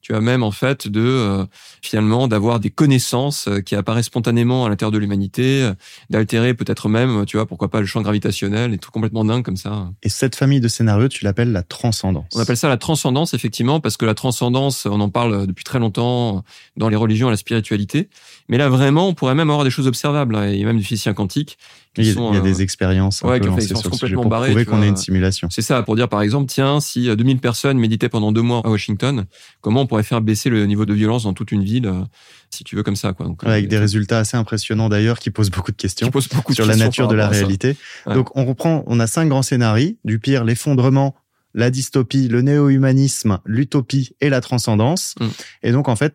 [0.00, 1.44] Tu as même en fait de euh,
[1.82, 5.74] finalement d'avoir des connaissances euh, qui apparaissent spontanément à l'intérieur de l'humanité, euh,
[6.08, 9.58] d'altérer peut-être même, tu vois, pourquoi pas le champ gravitationnel, des trucs complètement dingues comme
[9.58, 9.90] ça.
[10.02, 12.32] Et cette famille de scénarios, tu l'appelles la transcendance.
[12.34, 15.78] On appelle ça la transcendance effectivement parce que la transcendance, on en parle depuis très
[15.78, 16.44] longtemps
[16.76, 18.08] dans les religions et la spiritualité,
[18.50, 20.34] mais là vraiment, on pourrait même avoir des choses observables.
[20.34, 21.56] Hein, et même du physicien quantique
[21.96, 25.48] il y a, des expériences ouais, complètement barrées, pour qu'on ait une simulation.
[25.50, 28.68] C'est ça, pour dire par exemple, tiens, si 2000 personnes méditaient pendant deux mois à
[28.68, 29.24] Washington,
[29.60, 32.02] comment on pourrait faire baisser le niveau de violence dans toute une ville, euh,
[32.50, 33.26] si tu veux comme ça, quoi.
[33.26, 36.76] Donc, avec des résultats assez impressionnants d'ailleurs, qui posent beaucoup de questions beaucoup sur la
[36.76, 37.76] nature de la réalité.
[38.06, 41.16] Donc on reprend, on a cinq grands scénarios, du pire, l'effondrement,
[41.54, 45.16] la dystopie, le néo-humanisme, l'utopie et la transcendance.
[45.18, 45.26] Mm.
[45.64, 46.14] Et donc en fait,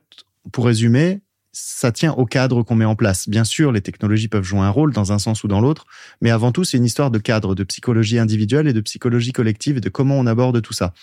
[0.53, 1.21] pour résumer,
[1.57, 3.29] ça tient au cadre qu'on met en place.
[3.29, 5.85] Bien sûr, les technologies peuvent jouer un rôle dans un sens ou dans l'autre,
[6.19, 9.77] mais avant tout, c'est une histoire de cadre, de psychologie individuelle et de psychologie collective
[9.77, 10.93] et de comment on aborde tout ça.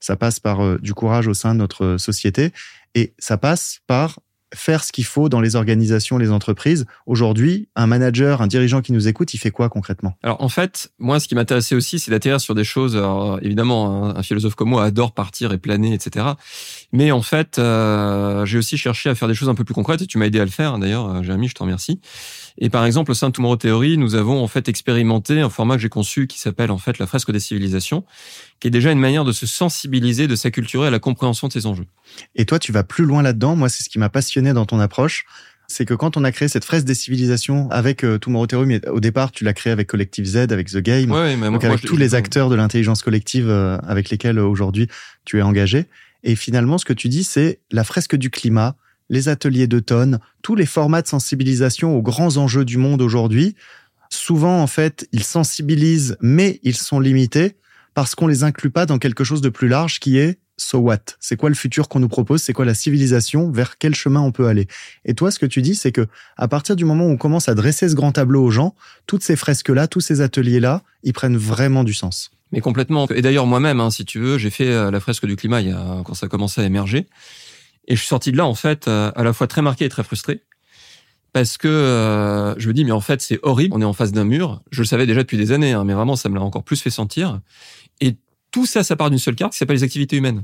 [0.00, 2.52] Ça passe par euh, du courage au sein de notre société
[2.94, 4.20] et ça passe par
[4.54, 6.86] faire ce qu'il faut dans les organisations, les entreprises.
[7.06, 10.16] Aujourd'hui, un manager, un dirigeant qui nous écoute, il fait quoi concrètement?
[10.22, 13.00] Alors en fait, moi, ce qui m'intéressait aussi, c'est d'atterrir sur des choses.
[13.42, 16.26] évidemment, un, philosophe comme moi adore partir et planer, etc.
[16.92, 20.02] Mais en fait, euh, j'ai aussi cherché à faire des choses un peu plus concrètes.
[20.02, 22.00] Et tu m'as aidé à le faire, d'ailleurs, euh, Jérémy, je te remercie.
[22.58, 25.76] Et par exemple, au sein de Tomorrow Theory, nous avons en fait expérimenté un format
[25.76, 28.04] que j'ai conçu qui s'appelle en fait la fresque des civilisations,
[28.60, 31.66] qui est déjà une manière de se sensibiliser, de s'acculturer à la compréhension de ces
[31.66, 31.86] enjeux.
[32.34, 33.56] Et toi, tu vas plus loin là-dedans.
[33.56, 35.24] Moi, c'est ce qui m'a passionné dans ton approche
[35.72, 38.88] c'est que quand on a créé cette fresque des civilisations avec euh, Tomorrow Theory, mais
[38.88, 42.14] au départ, tu l'as créé avec Collective Z, avec The Game, donc avec tous les
[42.14, 44.88] acteurs de l'intelligence collective euh, avec lesquels euh, aujourd'hui
[45.24, 45.86] tu es engagé.
[46.24, 48.76] Et finalement, ce que tu dis, c'est la fresque du climat,
[49.12, 53.54] les ateliers d'automne, tous les formats de sensibilisation aux grands enjeux du monde aujourd'hui.
[54.08, 57.56] Souvent, en fait, ils sensibilisent, mais ils sont limités
[57.94, 60.98] parce qu'on les inclut pas dans quelque chose de plus large qui est so what
[61.20, 62.40] C'est quoi le futur qu'on nous propose?
[62.40, 63.50] C'est quoi la civilisation?
[63.50, 64.66] Vers quel chemin on peut aller?
[65.04, 66.06] Et toi, ce que tu dis, c'est que
[66.38, 68.74] à partir du moment où on commence à dresser ce grand tableau aux gens,
[69.06, 72.30] toutes ces fresques-là, tous ces ateliers-là, ils prennent vraiment du sens.
[72.50, 73.06] Mais complètement.
[73.08, 75.62] Et d'ailleurs, moi-même, hein, si tu veux, j'ai fait euh, la fresque du climat
[76.04, 77.06] quand ça a commencé à émerger.
[77.88, 79.88] Et je suis sorti de là, en fait, euh, à la fois très marqué et
[79.88, 80.42] très frustré.
[81.32, 83.74] Parce que euh, je me dis, mais en fait, c'est horrible.
[83.74, 84.62] On est en face d'un mur.
[84.70, 86.80] Je le savais déjà depuis des années, hein, mais vraiment, ça me l'a encore plus
[86.80, 87.40] fait sentir.
[88.00, 88.16] Et
[88.50, 90.42] tout ça, ça part d'une seule carte qui s'appelle les activités humaines.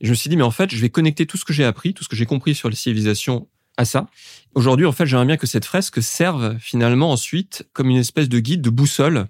[0.00, 1.64] Et je me suis dit, mais en fait, je vais connecter tout ce que j'ai
[1.64, 4.08] appris, tout ce que j'ai compris sur les civilisations à ça.
[4.54, 8.40] Aujourd'hui, en fait, j'aimerais bien que cette fresque serve finalement ensuite comme une espèce de
[8.40, 9.26] guide, de boussole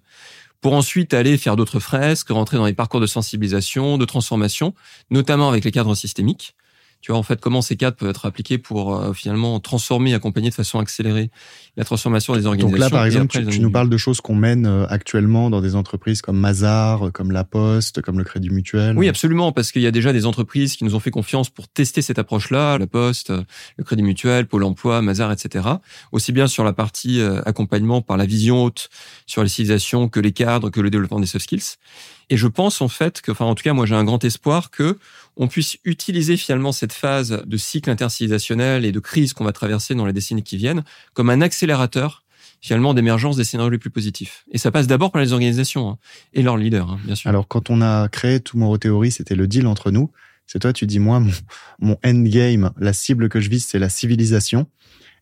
[0.61, 4.74] pour ensuite aller faire d'autres fresques, rentrer dans les parcours de sensibilisation, de transformation,
[5.11, 6.54] notamment avec les cadres systémiques
[7.01, 10.51] tu vois en fait comment ces cadres peuvent être appliqués pour euh, finalement transformer, accompagner
[10.51, 11.30] de façon accélérée
[11.76, 12.70] la transformation des organisations.
[12.70, 15.76] Donc là, par exemple, tu, nous parles de choses qu'on mène euh, actuellement dans des
[15.76, 18.98] entreprises comme Mazar, euh, comme La Poste, comme le Crédit Mutuel.
[18.98, 21.68] Oui, absolument, parce qu'il y a déjà des entreprises qui nous ont fait confiance pour
[21.68, 23.32] tester cette approche-là, La Poste,
[23.76, 25.66] le Crédit Mutuel, Pôle Emploi, Mazar, etc.
[26.12, 28.90] Aussi bien sur la partie accompagnement par la vision haute
[29.26, 31.76] sur les civilisations que les cadres, que le développement des soft skills.
[32.31, 34.70] Et je pense en fait que, enfin en tout cas moi j'ai un grand espoir
[34.70, 34.99] que
[35.37, 39.95] on puisse utiliser finalement cette phase de cycle intercivilisationnel et de crise qu'on va traverser
[39.95, 42.24] dans les décennies qui viennent comme un accélérateur
[42.61, 44.45] finalement d'émergence des scénarios les plus positifs.
[44.53, 45.99] Et ça passe d'abord par les organisations hein,
[46.35, 47.28] et leurs leaders, hein, bien sûr.
[47.28, 50.11] Alors quand on a créé Tomorrow Theory, c'était le deal entre nous.
[50.47, 51.33] C'est toi, tu dis moi, mon,
[51.81, 54.66] mon endgame, la cible que je vise, c'est la civilisation.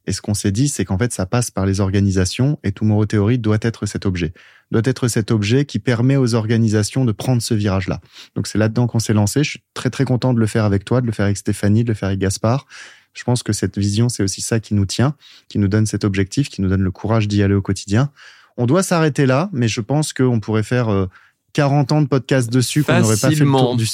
[0.07, 3.05] Et ce qu'on s'est dit, c'est qu'en fait, ça passe par les organisations et Tomorrow
[3.05, 4.33] Theory doit être cet objet.
[4.71, 8.01] Doit être cet objet qui permet aux organisations de prendre ce virage-là.
[8.35, 9.43] Donc c'est là-dedans qu'on s'est lancé.
[9.43, 11.85] Je suis très très content de le faire avec toi, de le faire avec Stéphanie,
[11.85, 12.66] de le faire avec Gaspard.
[13.14, 15.14] Je pense que cette vision, c'est aussi ça qui nous tient,
[15.49, 18.11] qui nous donne cet objectif, qui nous donne le courage d'y aller au quotidien.
[18.57, 21.09] On doit s'arrêter là, mais je pense qu'on pourrait faire
[21.53, 23.87] 40 ans de podcast dessus qu'on n'aurait pas fait le tour du,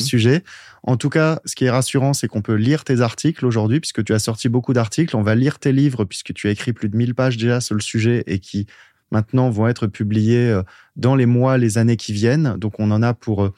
[0.00, 0.42] sujet.
[0.82, 4.02] En tout cas, ce qui est rassurant, c'est qu'on peut lire tes articles aujourd'hui, puisque
[4.02, 5.14] tu as sorti beaucoup d'articles.
[5.16, 7.74] On va lire tes livres, puisque tu as écrit plus de 1000 pages déjà sur
[7.74, 8.66] le sujet et qui
[9.10, 10.62] maintenant vont être publiés euh,
[10.96, 12.56] dans les mois, les années qui viennent.
[12.58, 13.44] Donc on en a pour...
[13.44, 13.52] Euh,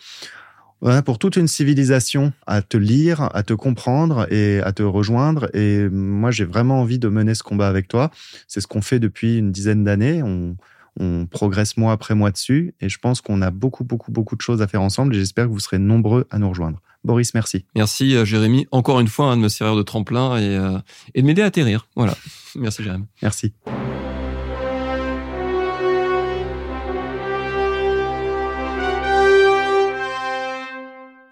[1.05, 5.49] pour toute une civilisation à te lire, à te comprendre et à te rejoindre.
[5.55, 8.11] Et moi, j'ai vraiment envie de mener ce combat avec toi.
[8.49, 10.25] C'est ce qu'on fait depuis une dizaine d'années.
[10.25, 10.57] On,
[10.99, 14.41] on progresse mois après mois dessus et je pense qu'on a beaucoup, beaucoup, beaucoup de
[14.41, 16.81] choses à faire ensemble et j'espère que vous serez nombreux à nous rejoindre.
[17.05, 17.65] Boris, merci.
[17.75, 20.79] Merci euh, Jérémy, encore une fois, hein, de me servir de tremplin et, euh,
[21.15, 21.89] et de m'aider à atterrir.
[21.97, 22.17] Voilà.
[22.55, 23.07] Merci Jérémy.
[23.23, 23.53] Merci.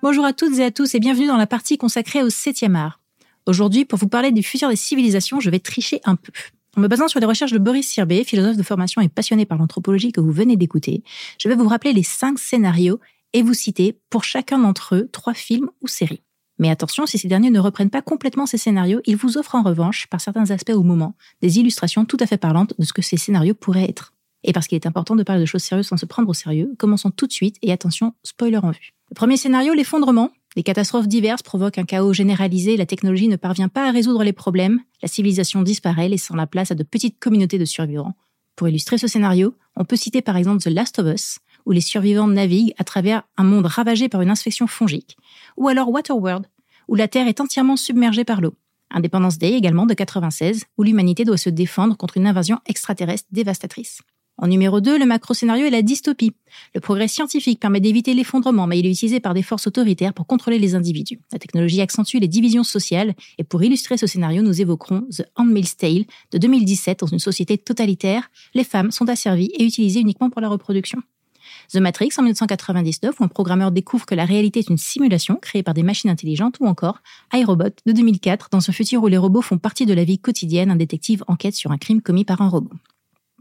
[0.02, 3.00] Bonjour à toutes et à tous et bienvenue dans la partie consacrée au 7e art.
[3.44, 6.32] Aujourd'hui, pour vous parler du futur des civilisations, je vais tricher un peu.
[6.74, 9.58] En me basant sur les recherches de Boris Sirbé, philosophe de formation et passionné par
[9.58, 11.02] l'anthropologie que vous venez d'écouter,
[11.38, 12.98] je vais vous rappeler les cinq scénarios
[13.34, 16.22] et vous citer pour chacun d'entre eux trois films ou séries.
[16.58, 19.62] Mais attention, si ces derniers ne reprennent pas complètement ces scénarios, ils vous offrent en
[19.62, 23.02] revanche, par certains aspects ou moments, des illustrations tout à fait parlantes de ce que
[23.02, 24.14] ces scénarios pourraient être.
[24.44, 26.72] Et parce qu'il est important de parler de choses sérieuses sans se prendre au sérieux,
[26.78, 28.94] commençons tout de suite et attention, spoiler en vue.
[29.10, 33.68] Le premier scénario, l'effondrement, les catastrophes diverses provoquent un chaos généralisé, la technologie ne parvient
[33.68, 37.58] pas à résoudre les problèmes, la civilisation disparaît, laissant la place à de petites communautés
[37.58, 38.14] de survivants.
[38.54, 41.80] Pour illustrer ce scénario, on peut citer par exemple The Last of Us, où les
[41.80, 45.16] survivants naviguent à travers un monde ravagé par une infection fongique,
[45.56, 46.46] ou alors Waterworld,
[46.86, 48.54] où la Terre est entièrement submergée par l'eau.
[48.92, 54.02] Independence Day également de 96, où l'humanité doit se défendre contre une invasion extraterrestre dévastatrice.
[54.42, 56.32] En numéro 2, le macro-scénario est la dystopie.
[56.74, 60.26] Le progrès scientifique permet d'éviter l'effondrement, mais il est utilisé par des forces autoritaires pour
[60.26, 61.20] contrôler les individus.
[61.30, 65.76] La technologie accentue les divisions sociales, et pour illustrer ce scénario, nous évoquerons The Handmaid's
[65.76, 68.30] Tale de 2017 dans une société totalitaire.
[68.54, 71.02] Les femmes sont asservies et utilisées uniquement pour la reproduction.
[71.70, 75.62] The Matrix en 1999, où un programmeur découvre que la réalité est une simulation créée
[75.62, 77.02] par des machines intelligentes, ou encore
[77.34, 80.70] iRobot de 2004, dans ce futur où les robots font partie de la vie quotidienne,
[80.70, 82.70] un détective enquête sur un crime commis par un robot.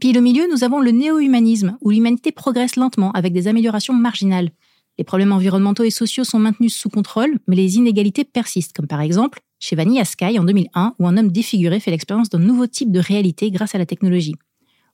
[0.00, 4.50] Puis au milieu, nous avons le néo-humanisme, où l'humanité progresse lentement avec des améliorations marginales.
[4.96, 9.02] Les problèmes environnementaux et sociaux sont maintenus sous contrôle, mais les inégalités persistent, comme par
[9.02, 12.90] exemple chez Vanilla Sky en 2001, où un homme défiguré fait l'expérience d'un nouveau type
[12.90, 14.36] de réalité grâce à la technologie.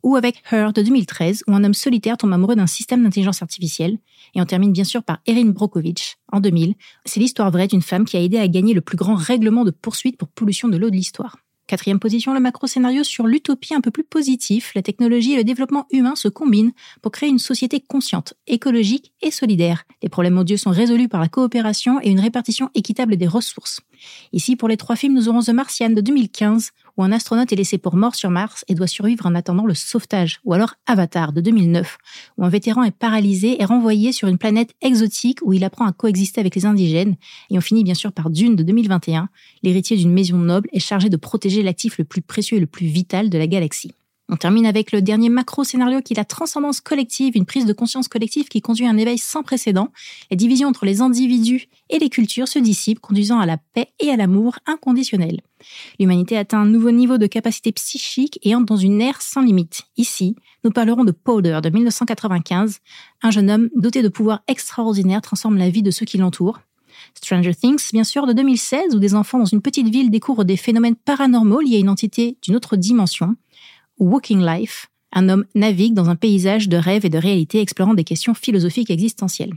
[0.02, 3.98] Ou avec Her de 2013, où un homme solitaire tombe amoureux d'un système d'intelligence artificielle.
[4.34, 6.74] Et on termine bien sûr par Erin Brockovich en 2000.
[7.04, 9.70] C'est l'histoire vraie d'une femme qui a aidé à gagner le plus grand règlement de
[9.70, 11.36] poursuite pour pollution de l'eau de l'histoire.
[11.66, 14.72] Quatrième position, le macro-scénario sur l'utopie un peu plus positif.
[14.76, 19.32] La technologie et le développement humain se combinent pour créer une société consciente, écologique et
[19.32, 19.82] solidaire.
[20.00, 23.80] Les problèmes mondiaux sont résolus par la coopération et une répartition équitable des ressources.
[24.32, 27.56] Ici, pour les trois films, nous aurons The Martian de 2015, où un astronaute est
[27.56, 31.32] laissé pour mort sur Mars et doit survivre en attendant le sauvetage, ou alors Avatar
[31.32, 31.98] de 2009,
[32.38, 35.92] où un vétéran est paralysé et renvoyé sur une planète exotique où il apprend à
[35.92, 37.16] coexister avec les indigènes,
[37.50, 39.28] et on finit bien sûr par Dune de 2021,
[39.62, 42.86] l'héritier d'une maison noble est chargé de protéger l'actif le plus précieux et le plus
[42.86, 43.92] vital de la galaxie.
[44.28, 48.08] On termine avec le dernier macro-scénario qui est la transcendance collective, une prise de conscience
[48.08, 49.92] collective qui conduit à un éveil sans précédent.
[50.32, 54.10] La division entre les individus et les cultures se dissipe, conduisant à la paix et
[54.10, 55.42] à l'amour inconditionnel.
[56.00, 59.82] L'humanité atteint un nouveau niveau de capacité psychique et entre dans une ère sans limite.
[59.96, 62.80] Ici, nous parlerons de Powder de 1995.
[63.22, 66.58] Un jeune homme doté de pouvoirs extraordinaires transforme la vie de ceux qui l'entourent.
[67.14, 70.56] Stranger Things, bien sûr, de 2016, où des enfants dans une petite ville découvrent des
[70.56, 73.36] phénomènes paranormaux liés à une entité d'une autre dimension.
[73.98, 78.04] Walking Life, un homme navigue dans un paysage de rêves et de réalité explorant des
[78.04, 79.54] questions philosophiques existentielles.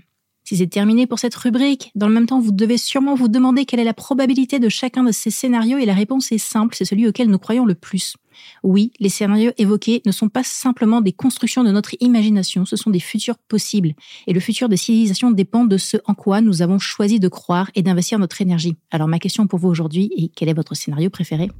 [0.49, 3.65] Si c'est terminé pour cette rubrique, dans le même temps, vous devez sûrement vous demander
[3.65, 6.85] quelle est la probabilité de chacun de ces scénarios et la réponse est simple, c'est
[6.85, 8.15] celui auquel nous croyons le plus.
[8.63, 12.89] Oui, les scénarios évoqués ne sont pas simplement des constructions de notre imagination, ce sont
[12.89, 13.93] des futurs possibles.
[14.25, 17.69] Et le futur des civilisations dépend de ce en quoi nous avons choisi de croire
[17.75, 18.75] et d'investir notre énergie.
[18.89, 21.51] Alors ma question pour vous aujourd'hui est quel est votre scénario préféré?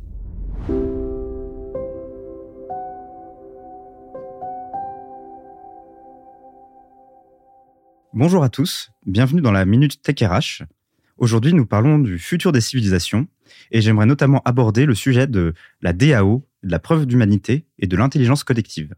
[8.16, 10.64] Bonjour à tous, bienvenue dans la Minute Tech RH.
[11.20, 13.28] Aujourd'hui, nous parlons du futur des civilisations
[13.70, 15.53] et j'aimerais notamment aborder le sujet de
[15.84, 18.95] la DAO, de la preuve d'humanité et de l'intelligence collective.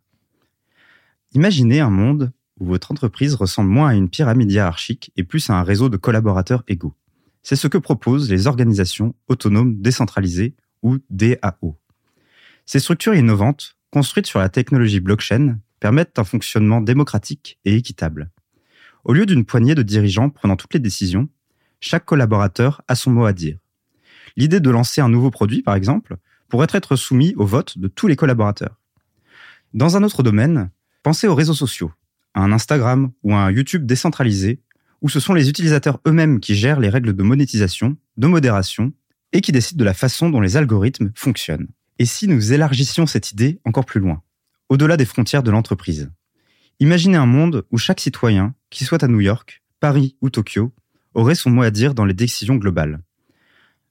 [1.34, 5.56] Imaginez un monde où votre entreprise ressemble moins à une pyramide hiérarchique et plus à
[5.56, 6.96] un réseau de collaborateurs égaux.
[7.44, 11.78] C'est ce que proposent les organisations autonomes décentralisées ou DAO.
[12.66, 18.32] Ces structures innovantes, construites sur la technologie blockchain, permettent un fonctionnement démocratique et équitable.
[19.04, 21.28] Au lieu d'une poignée de dirigeants prenant toutes les décisions,
[21.80, 23.58] chaque collaborateur a son mot à dire.
[24.38, 26.18] L'idée de lancer un nouveau produit, par exemple,
[26.50, 28.78] pourrait être soumis au vote de tous les collaborateurs.
[29.74, 30.70] Dans un autre domaine,
[31.02, 31.92] pensez aux réseaux sociaux,
[32.34, 34.62] à un Instagram ou à un YouTube décentralisé,
[35.02, 38.94] où ce sont les utilisateurs eux-mêmes qui gèrent les règles de monétisation, de modération,
[39.34, 41.70] et qui décident de la façon dont les algorithmes fonctionnent.
[42.00, 44.22] Et si nous élargissions cette idée encore plus loin,
[44.70, 46.12] au-delà des frontières de l'entreprise?
[46.82, 50.74] Imaginez un monde où chaque citoyen, qu'il soit à New York, Paris ou Tokyo,
[51.14, 53.04] aurait son mot à dire dans les décisions globales.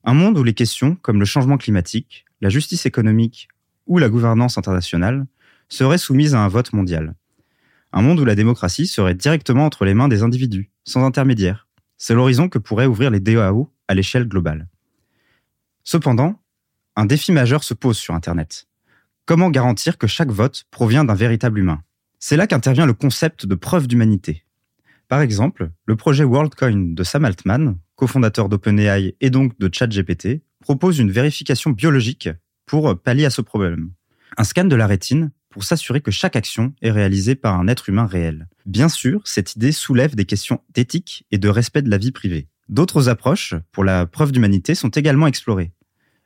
[0.02, 3.46] Un monde où les questions comme le changement climatique, la justice économique
[3.86, 5.24] ou la gouvernance internationale
[5.68, 7.14] seraient soumises à un vote mondial.
[7.92, 11.68] Un monde où la démocratie serait directement entre les mains des individus, sans intermédiaire.
[11.96, 14.66] C'est l'horizon que pourraient ouvrir les DAO à l'échelle globale.
[15.84, 16.42] Cependant,
[16.96, 18.66] un défi majeur se pose sur Internet.
[19.26, 21.84] Comment garantir que chaque vote provient d'un véritable humain?
[22.22, 24.44] C'est là qu'intervient le concept de preuve d'humanité.
[25.08, 30.98] Par exemple, le projet WorldCoin de Sam Altman, cofondateur d'OpenAI et donc de ChatGPT, propose
[30.98, 32.28] une vérification biologique
[32.66, 33.92] pour pallier à ce problème.
[34.36, 37.88] Un scan de la rétine pour s'assurer que chaque action est réalisée par un être
[37.88, 38.48] humain réel.
[38.66, 42.48] Bien sûr, cette idée soulève des questions d'éthique et de respect de la vie privée.
[42.68, 45.72] D'autres approches pour la preuve d'humanité sont également explorées.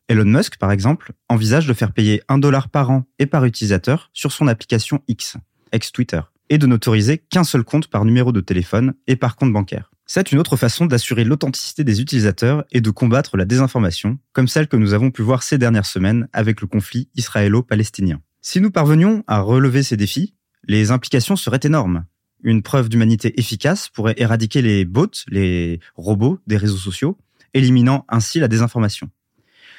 [0.09, 4.11] Elon Musk, par exemple, envisage de faire payer un dollar par an et par utilisateur
[4.13, 5.39] sur son application X,
[5.75, 9.91] ex-Twitter, et de n'autoriser qu'un seul compte par numéro de téléphone et par compte bancaire.
[10.07, 14.69] C'est une autre façon d'assurer l'authenticité des utilisateurs et de combattre la désinformation, comme celle
[14.69, 18.21] que nous avons pu voir ces dernières semaines avec le conflit israélo-palestinien.
[18.43, 20.35] Si nous parvenions à relever ces défis,
[20.67, 22.05] les implications seraient énormes.
[22.43, 27.17] Une preuve d'humanité efficace pourrait éradiquer les bots, les robots des réseaux sociaux,
[27.55, 29.09] éliminant ainsi la désinformation.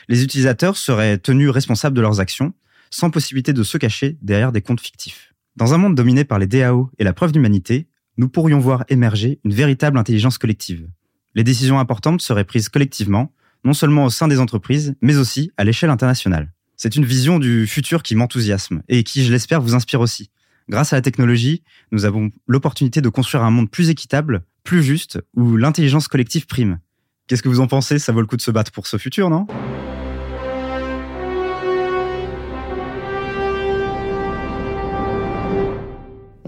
[0.10, 2.54] Les utilisateurs seraient tenus responsables de leurs actions,
[2.90, 5.35] sans possibilité de se cacher derrière des comptes fictifs.
[5.56, 7.88] Dans un monde dominé par les DAO et la preuve d'humanité,
[8.18, 10.90] nous pourrions voir émerger une véritable intelligence collective.
[11.34, 13.32] Les décisions importantes seraient prises collectivement,
[13.64, 16.52] non seulement au sein des entreprises, mais aussi à l'échelle internationale.
[16.76, 20.30] C'est une vision du futur qui m'enthousiasme et qui, je l'espère, vous inspire aussi.
[20.68, 25.22] Grâce à la technologie, nous avons l'opportunité de construire un monde plus équitable, plus juste,
[25.36, 26.80] où l'intelligence collective prime.
[27.28, 27.98] Qu'est-ce que vous en pensez?
[27.98, 29.48] Ça vaut le coup de se battre pour ce futur, non?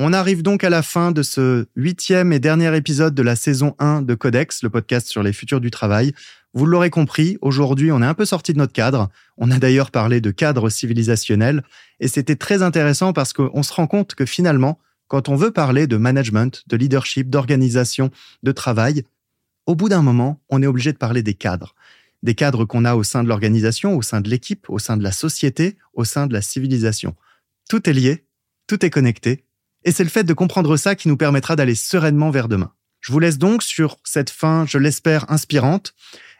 [0.09, 3.75] On arrive donc à la fin de ce huitième et dernier épisode de la saison
[3.77, 6.13] 1 de Codex, le podcast sur les futurs du travail.
[6.53, 9.09] Vous l'aurez compris, aujourd'hui on est un peu sorti de notre cadre.
[9.35, 11.61] On a d'ailleurs parlé de cadre civilisationnel
[11.99, 14.79] et c'était très intéressant parce qu'on se rend compte que finalement,
[15.09, 18.09] quand on veut parler de management, de leadership, d'organisation,
[18.43, 19.03] de travail,
[19.65, 21.75] au bout d'un moment, on est obligé de parler des cadres.
[22.23, 25.03] Des cadres qu'on a au sein de l'organisation, au sein de l'équipe, au sein de
[25.03, 27.13] la société, au sein de la civilisation.
[27.69, 28.23] Tout est lié,
[28.67, 29.43] tout est connecté
[29.87, 32.73] et c'est le fait de comprendre ça qui nous permettra d'aller sereinement vers demain.
[32.99, 35.93] Je vous laisse donc sur cette fin, je l'espère, inspirante.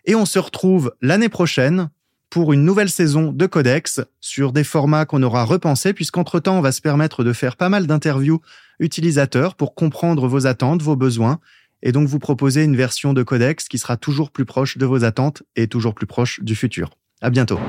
[0.04, 1.90] Et on se retrouve l'année prochaine
[2.30, 6.74] pour une nouvelle saison de Codex sur des formats qu'on aura repensés, puisqu'entre-temps, on va
[6.74, 8.42] se permettre de faire pas mal d'interviews
[8.82, 11.40] utilisateurs pour comprendre vos attentes, vos besoins,
[11.82, 15.06] et donc vous proposer une version de Codex qui sera toujours plus proche de vos
[15.06, 16.90] attentes et toujours plus proche du futur.
[17.22, 17.62] À bientôt.